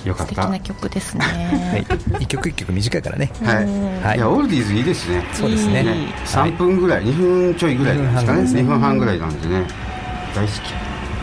[0.00, 0.42] はいよかった。
[0.42, 1.86] 素敵な曲です はね
[2.20, 3.30] い、一曲一曲短いからね。
[3.44, 3.56] はい、
[4.04, 4.16] はい。
[4.16, 5.24] いやオールディーズいいですね。
[5.32, 5.80] そうですね。
[5.80, 5.86] いい。
[5.86, 9.66] ね、3分ぐらい、2分ちょいぐらいですかね、2 2分半分半ぐらいなんでね、
[10.34, 10.56] 大好き。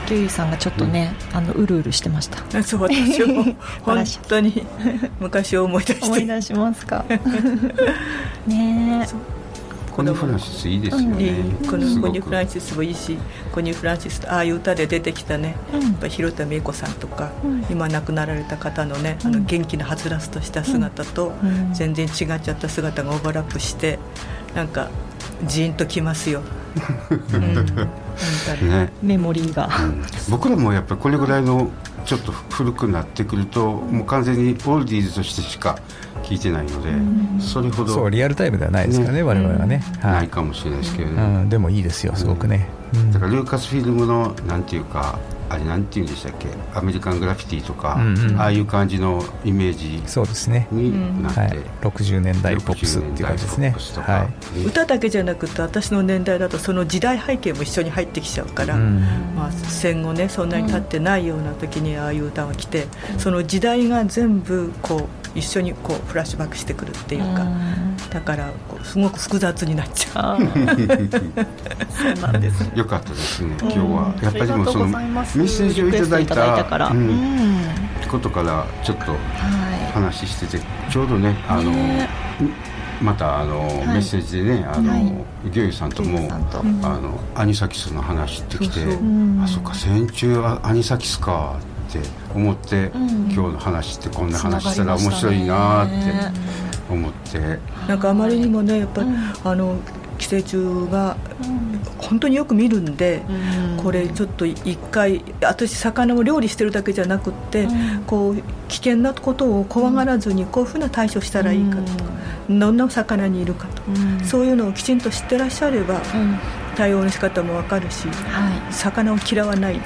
[0.07, 2.63] リュウユさんがちょっとね、あのうるうるしてました。
[2.63, 3.43] そう私も
[3.81, 4.65] 本話当に。
[5.19, 6.05] 昔を思い出して。
[6.05, 7.05] 思い出しますか？
[8.47, 9.34] ねえ
[9.95, 11.67] コニー・フランシスいいですよいねい。
[11.67, 13.17] このコニー・フランシスもいいし
[13.53, 15.81] コニー・フランシスとああいう歌で出てきたね、うん。
[15.81, 17.65] やっぱ広田美恵子さんとか、うん。
[17.69, 21.73] 今亡くなられた方のね、あの元気なはつらつとした姿と、うん。
[21.73, 23.97] 全然違っちゃった姿がオーバーラップして
[24.53, 24.89] なんか
[25.45, 26.41] ジーンときますよ。
[28.61, 29.69] ね、メモリーが、
[30.29, 31.69] 僕らもやっぱりこれぐらいの
[32.05, 35.79] ちょっと古くなってくるともう完全にオールディーズとしてしか
[36.25, 36.91] 聞いてないので、
[37.41, 43.11] それほどそうリアルタイムではないですからねね我々はね、はないいかもしれないですけどね、うん、でもいいですよすごくね、うん。
[43.11, 46.47] だからルーカスフィルムのなんていうかあれなんていうんでしたっけ？
[46.73, 48.41] アメリカングラフィティとか、うんうん。
[48.41, 51.49] ああいう感じのイメージそうですね、になって、はい、
[51.81, 53.67] 60年代ポップスっていう感じですね。
[53.67, 54.11] 60年代ポップスとか。
[54.11, 54.59] はい。
[54.59, 59.01] ね歌だけじゃなくて私の年代だとその時代背景も一緒に入ってきちゃうから、うん。
[59.35, 62.87] まあ、戦後ねそんなに経ってないような時にああいう歌が来て
[63.19, 67.45] その時代が全部こう一緒にこうフラッシュバックしてくるっていうか
[68.09, 70.41] だからこうすごく複雑になっちゃう。
[70.41, 77.07] うなんですねよかったですね今日は、うんやっぱりでもそのメッセージをいただいただいたたから、ううん。
[77.07, 77.59] ん
[78.09, 79.17] ことからちょっとは
[79.93, 82.07] 話しててちょうどねあの、ね
[83.01, 83.87] またあの、い。
[83.87, 85.51] メッセージでねあの、はい。
[85.51, 86.37] ギョユさんとい、もあ
[86.97, 89.01] のアニサキスの話ってきてそうそう。
[89.01, 89.41] うん。
[89.43, 91.57] あそっか戦中はアニサキスか
[91.99, 93.09] って思って、うん。
[93.31, 95.93] 今日の話ってこんな話したら面白いなって
[96.89, 99.15] 思って、なんかあまりにもねやっぱり、うん。
[99.43, 99.77] あの
[100.17, 101.17] 寄生虫が
[101.97, 103.21] 本当によく見るんで、
[103.77, 103.83] うん。
[103.83, 108.03] これちょっと一回私魚を料理してるだけじゃなくって、うん。
[108.05, 111.83] こう危険なことを怖がらずにこういうふうな対処したらいいかと、
[112.49, 114.25] どんな魚にいるかと、うん。
[114.25, 116.39] そういうのをきちんと知ってらっしゃればうん。
[116.75, 118.73] 対応の仕方もわかるしはい。
[118.73, 119.81] 魚を嫌わないで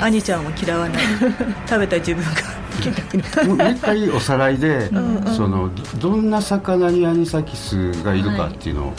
[0.00, 1.02] 兄ちゃんを嫌わない。
[1.68, 2.62] 食べた自分が。
[3.44, 5.34] もう一回おさらいでんうん。
[5.34, 8.92] そのどどんな魚にアニサキスがいるかっていうのを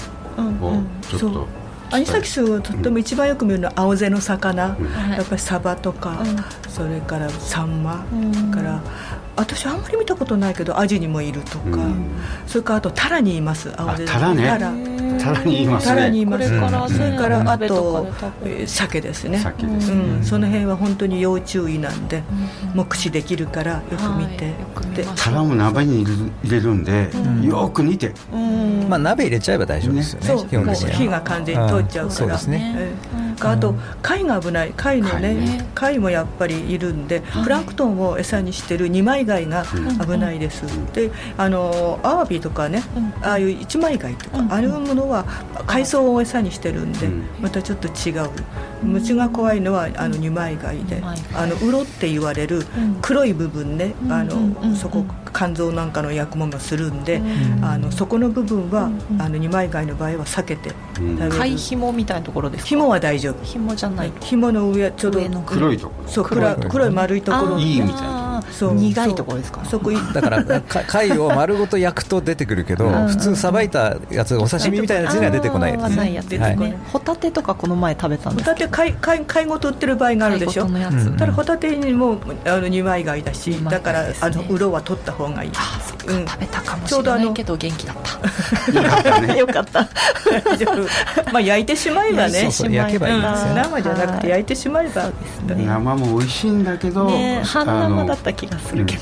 [1.01, 1.47] ちょっとう。
[1.91, 4.86] アニサキスをとっても一番よく見るのは青背の魚、うん。
[4.88, 5.17] はい。
[5.17, 6.71] やっぱりサバとか、うん。
[6.71, 8.51] それからサンマ、うん。
[8.51, 8.82] から
[9.36, 12.11] 私あんまり見たことないけどアジにもいるとか、うん。
[12.47, 13.71] それからあとタラにいます。
[13.78, 14.93] 青背のタラね
[15.24, 15.95] タラタラにいますね。
[15.95, 16.95] タラにいますこれからね。
[16.95, 18.07] それからあ鍋と
[18.65, 19.39] 鮭ですね。
[19.39, 22.24] 鮭ですうね、ん、その辺は本当に要注意なんで、
[22.74, 26.84] 目視できるからよく見て、はいよく見でタラも鍋に入れる入れるん。
[26.84, 28.13] で、よく煮て。
[28.34, 28.88] うん。
[28.89, 30.47] まあ鍋入れちゃえば大丈夫ですよねそう。
[30.91, 32.07] 火が完全に通っちゃうから。
[32.07, 32.11] ん。
[32.11, 32.91] そうですね
[33.34, 35.70] ええあと貝が危ない貝のね貝ね。
[35.76, 40.64] 貝もやっぱりいるんで、プランクトンを餌にしてる二枚貝が危ないです、
[40.94, 42.84] であのアワビとかね、
[43.22, 45.26] ああいう一枚貝とか、ああいうものは
[45.68, 47.24] 海藻を餌にしてるんで、うん。
[47.42, 48.30] またちょっと違う。
[48.84, 51.02] 虫が怖いのはあの二枚貝で、
[51.34, 52.66] あのウロって言われる
[53.02, 57.66] 黒い部分ね、あのそこ肝臓なんかの役目もするんで、うん。
[57.66, 59.22] あのそこの部分は、うん。
[59.22, 62.68] あの二枚貝の場合は避けてうん食べる、貝紐みたいなところですか？
[62.70, 65.19] 紐は大丈夫紐じゃない紐の上ちょうど。
[65.45, 66.03] 黒いとこ。
[66.07, 67.57] そう黒い丸いところ。
[67.59, 68.22] いいみたいな
[68.74, 69.64] 苦いところですか？
[69.66, 73.08] そこい だからか貝を丸ごと焼くと出てくるけどうん。
[73.08, 75.74] 普通さばいたやつお刺身みたいなやつには出てこない
[76.14, 76.38] やつ
[76.91, 80.66] ホタテとかこの前食べたんですホタテ貝貝貝ごと売ってる場合があるでしょ？
[80.68, 81.08] 貝ごとのやつ。
[81.08, 81.18] うん。
[81.18, 85.51] ただホタテにもあの二枚貝だし二枚だからあのウロは取った方がいい。
[85.56, 86.26] あそっか、うん。
[86.28, 89.34] 食べたかもしちょうどあのれないけど元気だった。
[89.36, 89.88] よかった
[91.32, 92.41] まあ焼いてしまえばね。
[92.43, 93.47] そうそう焼けばいいんですよ。
[93.49, 93.56] うん。
[93.56, 95.04] 生じゃなくて焼いてしまえば。
[95.04, 95.12] ね。
[95.66, 99.02] 生も美味しいんだけど、ね半生だのったら気がするけど、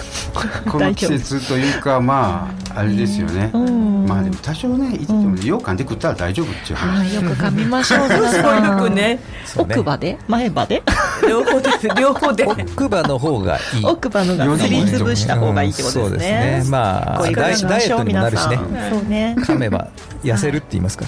[0.72, 3.50] この季節というかまああれですよね、
[4.08, 8.08] まあでも多少ねいても羊羹で食ったら大丈夫っていう話、よく噛みましょう。
[8.08, 9.20] 皆さんよくね。
[9.58, 10.18] 奥歯で？
[10.28, 10.84] 前歯で？
[11.28, 11.70] 両方で
[12.00, 12.46] 両方で。
[12.46, 13.86] 奥歯の方がいい。
[13.86, 14.70] 奥歯のがす。
[14.70, 16.72] りつぶした方がいいってことですね、そうですね。
[16.72, 18.58] まあダイダイエットにもなるしね。
[18.89, 19.36] そうね。
[19.38, 19.89] 噛めば
[20.24, 21.05] 痩せるって言いますか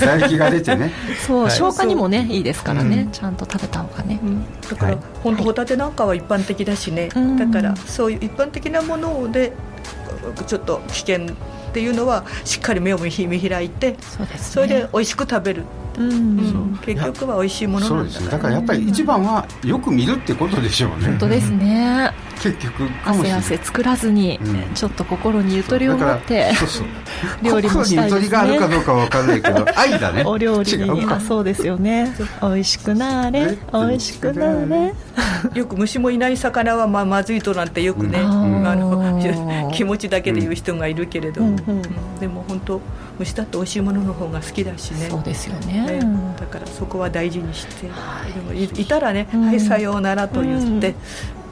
[0.00, 0.92] 唾液が出てね。
[1.26, 4.20] そう、消化にもねいいですからね、ちゃんと食べた方がね、
[4.68, 7.08] だから、本当ホタテなんかは一般的だしね、
[7.38, 9.52] だからそういう一般的なもので
[10.46, 15.64] ちょっと危険っていうのはしっかり目を見開いてそうです、それで美味しく食べる。
[15.98, 16.78] うん。
[16.82, 21.06] 結局は美味しいものそうですねだからやっぱり一番はよく見るってことでしょうね。
[21.06, 22.12] 本当ですね
[22.42, 24.40] 結局汗汗作らずに、
[24.74, 26.86] ちょっと心にゆとりを持ってそうそう。
[27.42, 28.20] 料理もしたいですね。
[28.20, 30.22] 心にゆとりがあるかどうかわかんないけど 愛だね。
[30.24, 32.14] お料理にあそうですよね。
[32.40, 33.58] 美味しくなれ。
[33.72, 34.94] 美味しくなれ。
[35.54, 39.20] よく虫もいない魚はまあまずいとなんてよくね、あの
[39.72, 41.42] 気持ちだけで言う人がいるけれど、
[42.18, 42.80] でも本当
[43.18, 45.08] 虫だと美味しいものの方が好きだしね。
[45.10, 46.00] そうですよね、ね、
[46.38, 50.94] だからそこは大事にして、はい、でもいいたらね「はいさようなら」と言って、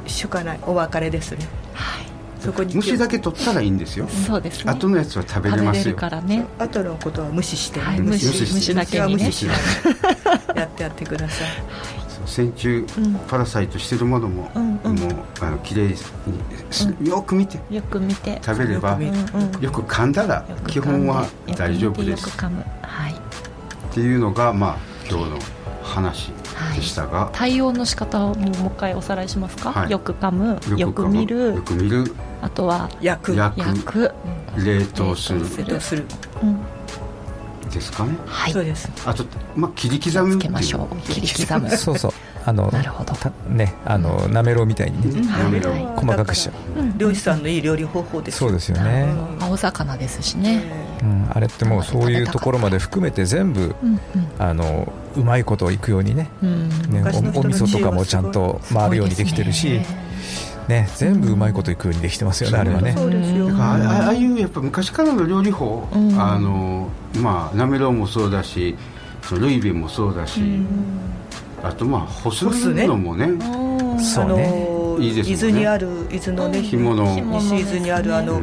[0.08, 1.46] しょかないお別れですね。
[1.74, 2.06] はい。
[2.40, 4.06] そこに虫だけ取ったらいいんですよ。
[4.08, 4.70] そうです、ね。
[4.70, 5.96] 後のやつは食べれますよ。
[5.96, 6.46] からね。
[6.58, 8.26] 後のことは無視して、はい、無視。
[8.26, 9.52] 虫だけに、ね、無視や
[10.64, 11.48] ってやってください。
[12.26, 12.84] 線虫
[13.26, 15.94] パラサイトしてるものも、うん、もうあの綺麗
[17.00, 17.58] に、よく見て。
[17.70, 18.40] よく見て。
[18.44, 18.98] 食べれば、
[19.60, 22.28] よく噛んだら基本は大丈夫です。
[22.38, 23.12] はい。
[23.12, 23.14] っ
[23.92, 24.76] ていうのがまあ
[25.10, 25.38] 今日の
[25.88, 26.30] 話
[26.76, 32.12] でしたが、はい、対応の仕方をもう一回おさらいしますか、はい、よく噛むよく見るよく見る。
[32.40, 33.34] あとは焼く。
[33.34, 34.12] 焼く。
[34.56, 35.40] 冷凍する。
[35.40, 36.04] 冷凍する、
[36.42, 36.60] うん。
[37.70, 38.16] ですかね？
[38.26, 38.52] はい。
[38.52, 38.90] そうです。
[39.04, 39.24] あと
[39.56, 40.96] まあ切り刻むつけましょう。
[41.12, 41.70] 切り刻む。
[41.76, 42.12] そうそう。
[42.46, 43.12] あのなるほど。
[43.50, 45.74] ねあのなめろうみたいにね、なめろう。
[45.96, 46.54] 細かくしちゃう。
[46.96, 48.38] 漁師さんのいい料理方法です。
[48.38, 49.06] そうですよね。
[49.40, 50.62] 青魚ですしね。
[51.02, 53.74] うん、あれってもうそういうところまで含めて全部
[54.38, 56.30] あのうまいこといくようにね。
[56.42, 57.02] ね
[57.34, 59.80] お味噌とかもちゃんと回るようにできてるし。
[60.68, 62.92] ね、全部うまいこといくようにできてますよね、あれはね。
[62.94, 63.48] そうですよ。
[63.56, 66.90] ああいうやっぱ昔からの料理法、うん、あの
[67.22, 68.76] まあなめろうもそうだし
[69.32, 70.66] ルイベもそうだし、うん、
[71.62, 72.44] あとまあ干す
[72.74, 73.28] のもね。
[73.98, 74.78] そうね。
[75.00, 75.22] いいね。
[75.22, 77.14] 伊豆にある伊豆のね干物。
[77.40, 78.40] 西伊豆にあるあの、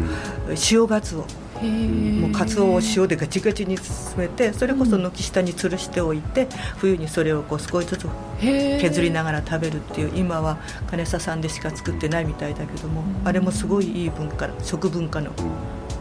[0.71, 1.25] 塩ガツオ
[1.63, 6.47] もうかつおを塩でガチガチに詰めてそれこそ軒下に吊るしておいて
[6.77, 8.07] 冬にそれをこう少しずつ
[8.39, 15.31] 削りながら食べるっていう今は金佐さんでしか作ってないみたいだけどもあれもすごいいい文化食文化の。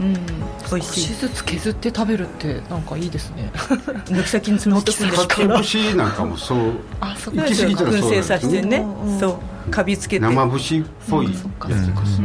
[0.00, 1.00] うん、美味しい。
[1.02, 3.52] 少しずつ削って食べるってなんかいいですね。
[4.11, 8.84] 軒先に詰めておくんですか節なんかもそうあそう行き過ぎたらそう燻製させてね、
[9.20, 12.20] そうカビつけて生節っぽいやつです、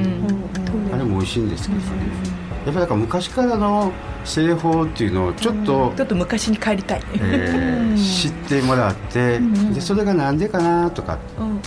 [0.93, 1.85] あれも美味しいんですけどね、
[2.65, 3.91] やっぱりだから昔からの
[4.25, 9.39] 製法っていうのをちょっと、ちょっと昔に帰りたい、えー、知ってもらって、
[9.73, 11.17] でそれがなんでかなとか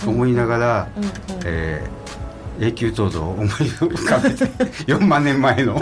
[0.05, 1.03] 思いながら、うん
[1.45, 4.45] えー、永久凍土を思い浮かべて
[4.85, 5.81] 4万年前の。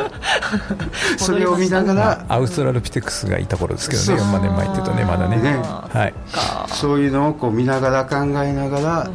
[1.17, 5.37] それを見ながらアウストラルピテクスがいた頃ですけどね4万年前っていうとねまだね。
[5.37, 6.13] ね、はい、
[6.67, 9.09] そういうのをこう見ながら考えながら、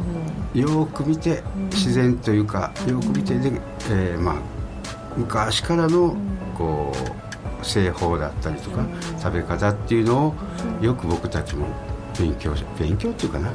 [0.53, 3.51] よく見て自然というかよく見てで、
[3.89, 4.35] えー、まあ
[5.17, 6.15] 昔からの
[6.57, 6.93] こ
[7.61, 8.85] う製法だったりとか
[9.19, 10.35] 食べ方っていうのを
[10.81, 11.67] よく僕たちも
[12.17, 13.49] 勉強勉強っていうかな。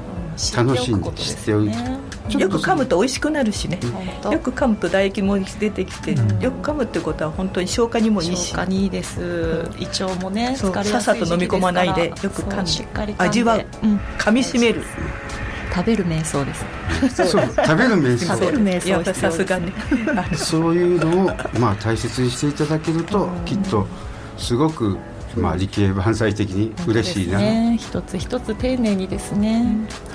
[0.57, 1.77] 楽しんで知っておいて。
[2.39, 3.79] よく噛むと美味しくなるしね、
[4.31, 8.53] よく噛むと唾液も出てきて、よく噛むってことは本当に消化にもいいし。
[8.53, 9.21] 消化にいいです。
[9.79, 13.15] 胃腸もねさっさと飲み込まないでよく噛んで。
[13.19, 13.67] 味わう、
[14.19, 14.83] 噛みしめる
[15.75, 17.31] 食べる瞑想です。
[17.31, 17.43] そう。
[17.43, 18.27] 食べる瞑想。
[18.27, 19.73] 食べる瞑想さすがね。
[20.37, 23.87] そういうのをまあ大切にしていただけるときっと
[24.37, 24.99] すごく
[25.37, 29.65] まあ、理系万歳的に嬉しいな、ね、一つ一つ丁寧にですね、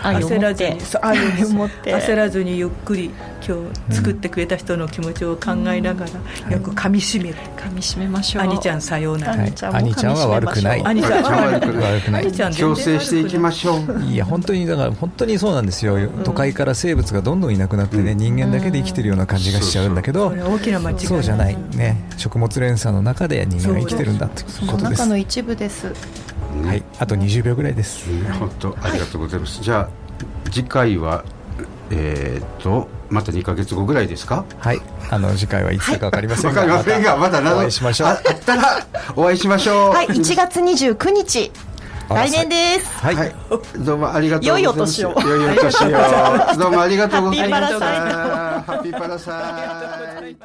[0.01, 1.95] 焦らずに愛を持って。
[1.95, 3.09] 焦らずに ゆっくり
[3.47, 3.55] 今
[3.89, 6.05] 日作ってくれた人の気持ちを考えなが
[6.45, 8.43] ら、よく噛みしめて噛みしめましょう。
[8.43, 9.73] 兄ちゃんさようなら、兄ちゃん
[10.15, 10.83] は悪くない。
[10.85, 12.31] 兄ちゃんは悪くない。
[12.51, 14.03] 強制していきましょう。
[14.03, 21.57] いや本当にだから本当にそうなんですよ、都会から生物がどんどんいなくなってね、人間だけで生きてるような感じがしちゃうんだけど、大きな間違いそうじゃない。
[21.75, 22.03] ね。
[22.17, 25.87] 食物連鎖の中で人間が生きてるんだということですの一部です。
[26.65, 26.83] はい。
[26.99, 28.09] あと20秒ぐらいです。
[28.39, 29.89] 本当ありがとうございます、じゃあ
[30.51, 31.23] 次回は
[31.91, 34.45] えっとまた2か月後ぐらいですか？
[34.59, 34.81] はい。
[35.09, 38.07] あの次回はいつか分かりませんが、はい、分かりませんがまたお会いしましょう。
[38.09, 38.85] あったら
[39.15, 39.89] お会いしましょう。
[39.91, 41.51] はい1月29日。
[42.09, 42.87] 来年です。
[42.99, 43.35] はい、はい、
[43.79, 45.01] どうもありがとうございます。
[45.01, 45.29] 良いお年を。
[45.29, 45.89] 良いお年を。
[46.57, 47.85] どうもありがとうございました。
[47.85, 49.33] ハハッピーパラサ
[50.25, 50.37] イ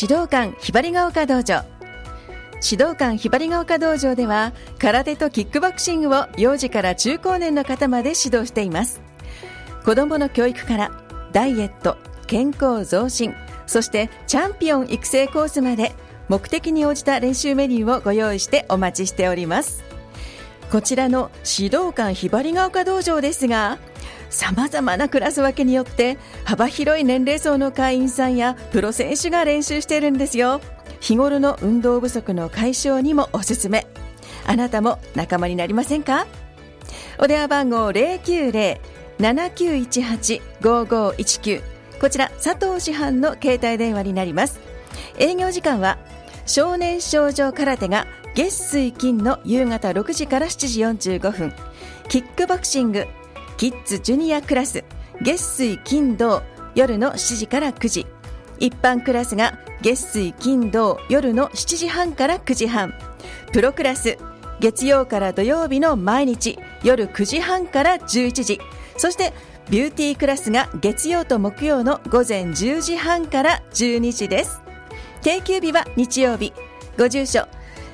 [0.01, 1.65] 指導官ひばりが丘道場。
[2.65, 9.01] 指導官ひばりが丘道場では空手とキックボクシングを幼児から中高年の方まで指導しています。
[9.85, 10.91] 子どもの教育から
[11.33, 11.97] ダイエット
[12.27, 13.35] 健康増進
[13.67, 15.93] そしてチャンピオン育成コースまで
[16.33, 19.85] 目的に応じた練習メニューをご用意してお待ちしております。
[20.71, 23.77] こちらの指導官ひばりが丘道場ですが
[24.31, 30.63] 様々なクラス分けによって幅広い年齢層の会員さんやプロ選手が練習しているんですよ。
[31.01, 33.87] 日頃の運動不足の解消にもおすすめ。
[34.47, 36.27] あなたも仲間になりませんか？
[37.19, 37.91] お電話番号
[39.21, 41.63] 090-7918-5519
[42.01, 44.59] こちら佐藤市販の携帯電話になります。
[45.19, 45.99] 営業時間は
[46.47, 51.53] 少年少女空手が月水金の夕方6時から7時45分。
[52.09, 53.07] キックボクシング
[53.57, 54.85] キッズジュニアクラス
[55.21, 56.43] 月水金土
[56.75, 58.07] 夜の7時から9時。
[58.59, 62.95] 一般クラスが月水金土夜の7時半から9時半。
[63.53, 64.19] プロクラス
[64.61, 68.61] 月曜から土曜日の毎日夜9時半から11時。
[68.97, 69.33] そして
[69.71, 74.62] ビューティークラスが月曜と木曜の午前10時半から12時です。
[75.23, 76.53] 定休日は日曜日。
[76.99, 77.47] ご住所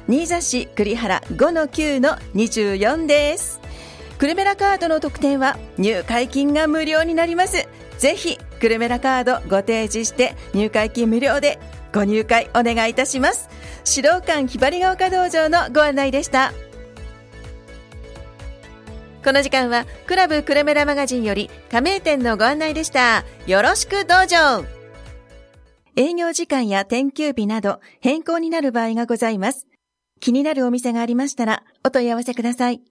[0.08, 3.60] 新座市栗原5-9の24です。
[4.18, 7.68] クルメラカードの特典は入会金が無料になります。
[7.98, 11.58] ぜひクルメラカードご提示して入会金無料で
[11.92, 13.50] ご入会お願いいたします。
[13.86, 16.54] 指導官ひばりが丘道場のご案内でした。
[19.22, 23.24] この時間はクラブクルメラマガジンより加盟店のご案内でした。
[23.46, 24.77] よろしく道場
[25.97, 29.66] 営業時間や転休日など変更になる場合がございます。
[30.20, 32.82] 気になるお店がありましたらお問い合わせください。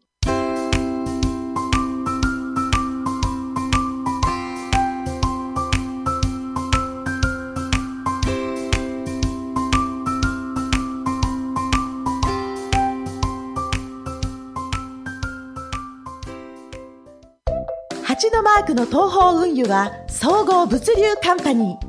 [18.03, 21.86] 八のマークの東方運輸は総合物流カンパニー。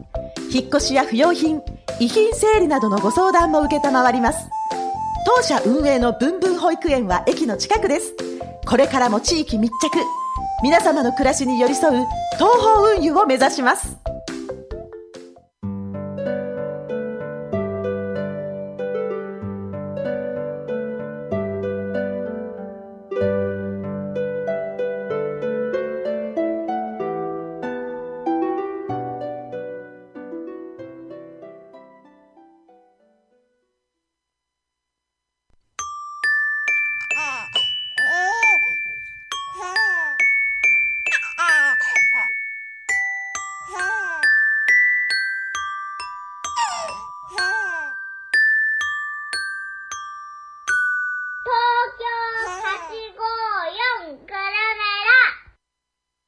[0.50, 1.62] 引っ越しや不要品、
[2.00, 4.48] 遺品整理などのご相談も承ります。
[5.26, 8.14] 当社運営のぶんぶん保育園は駅の近くです。
[8.66, 9.98] これからも地域密着。
[10.62, 12.06] 皆様の暮らしに寄り添う
[12.38, 13.98] 東方運輸を目指します。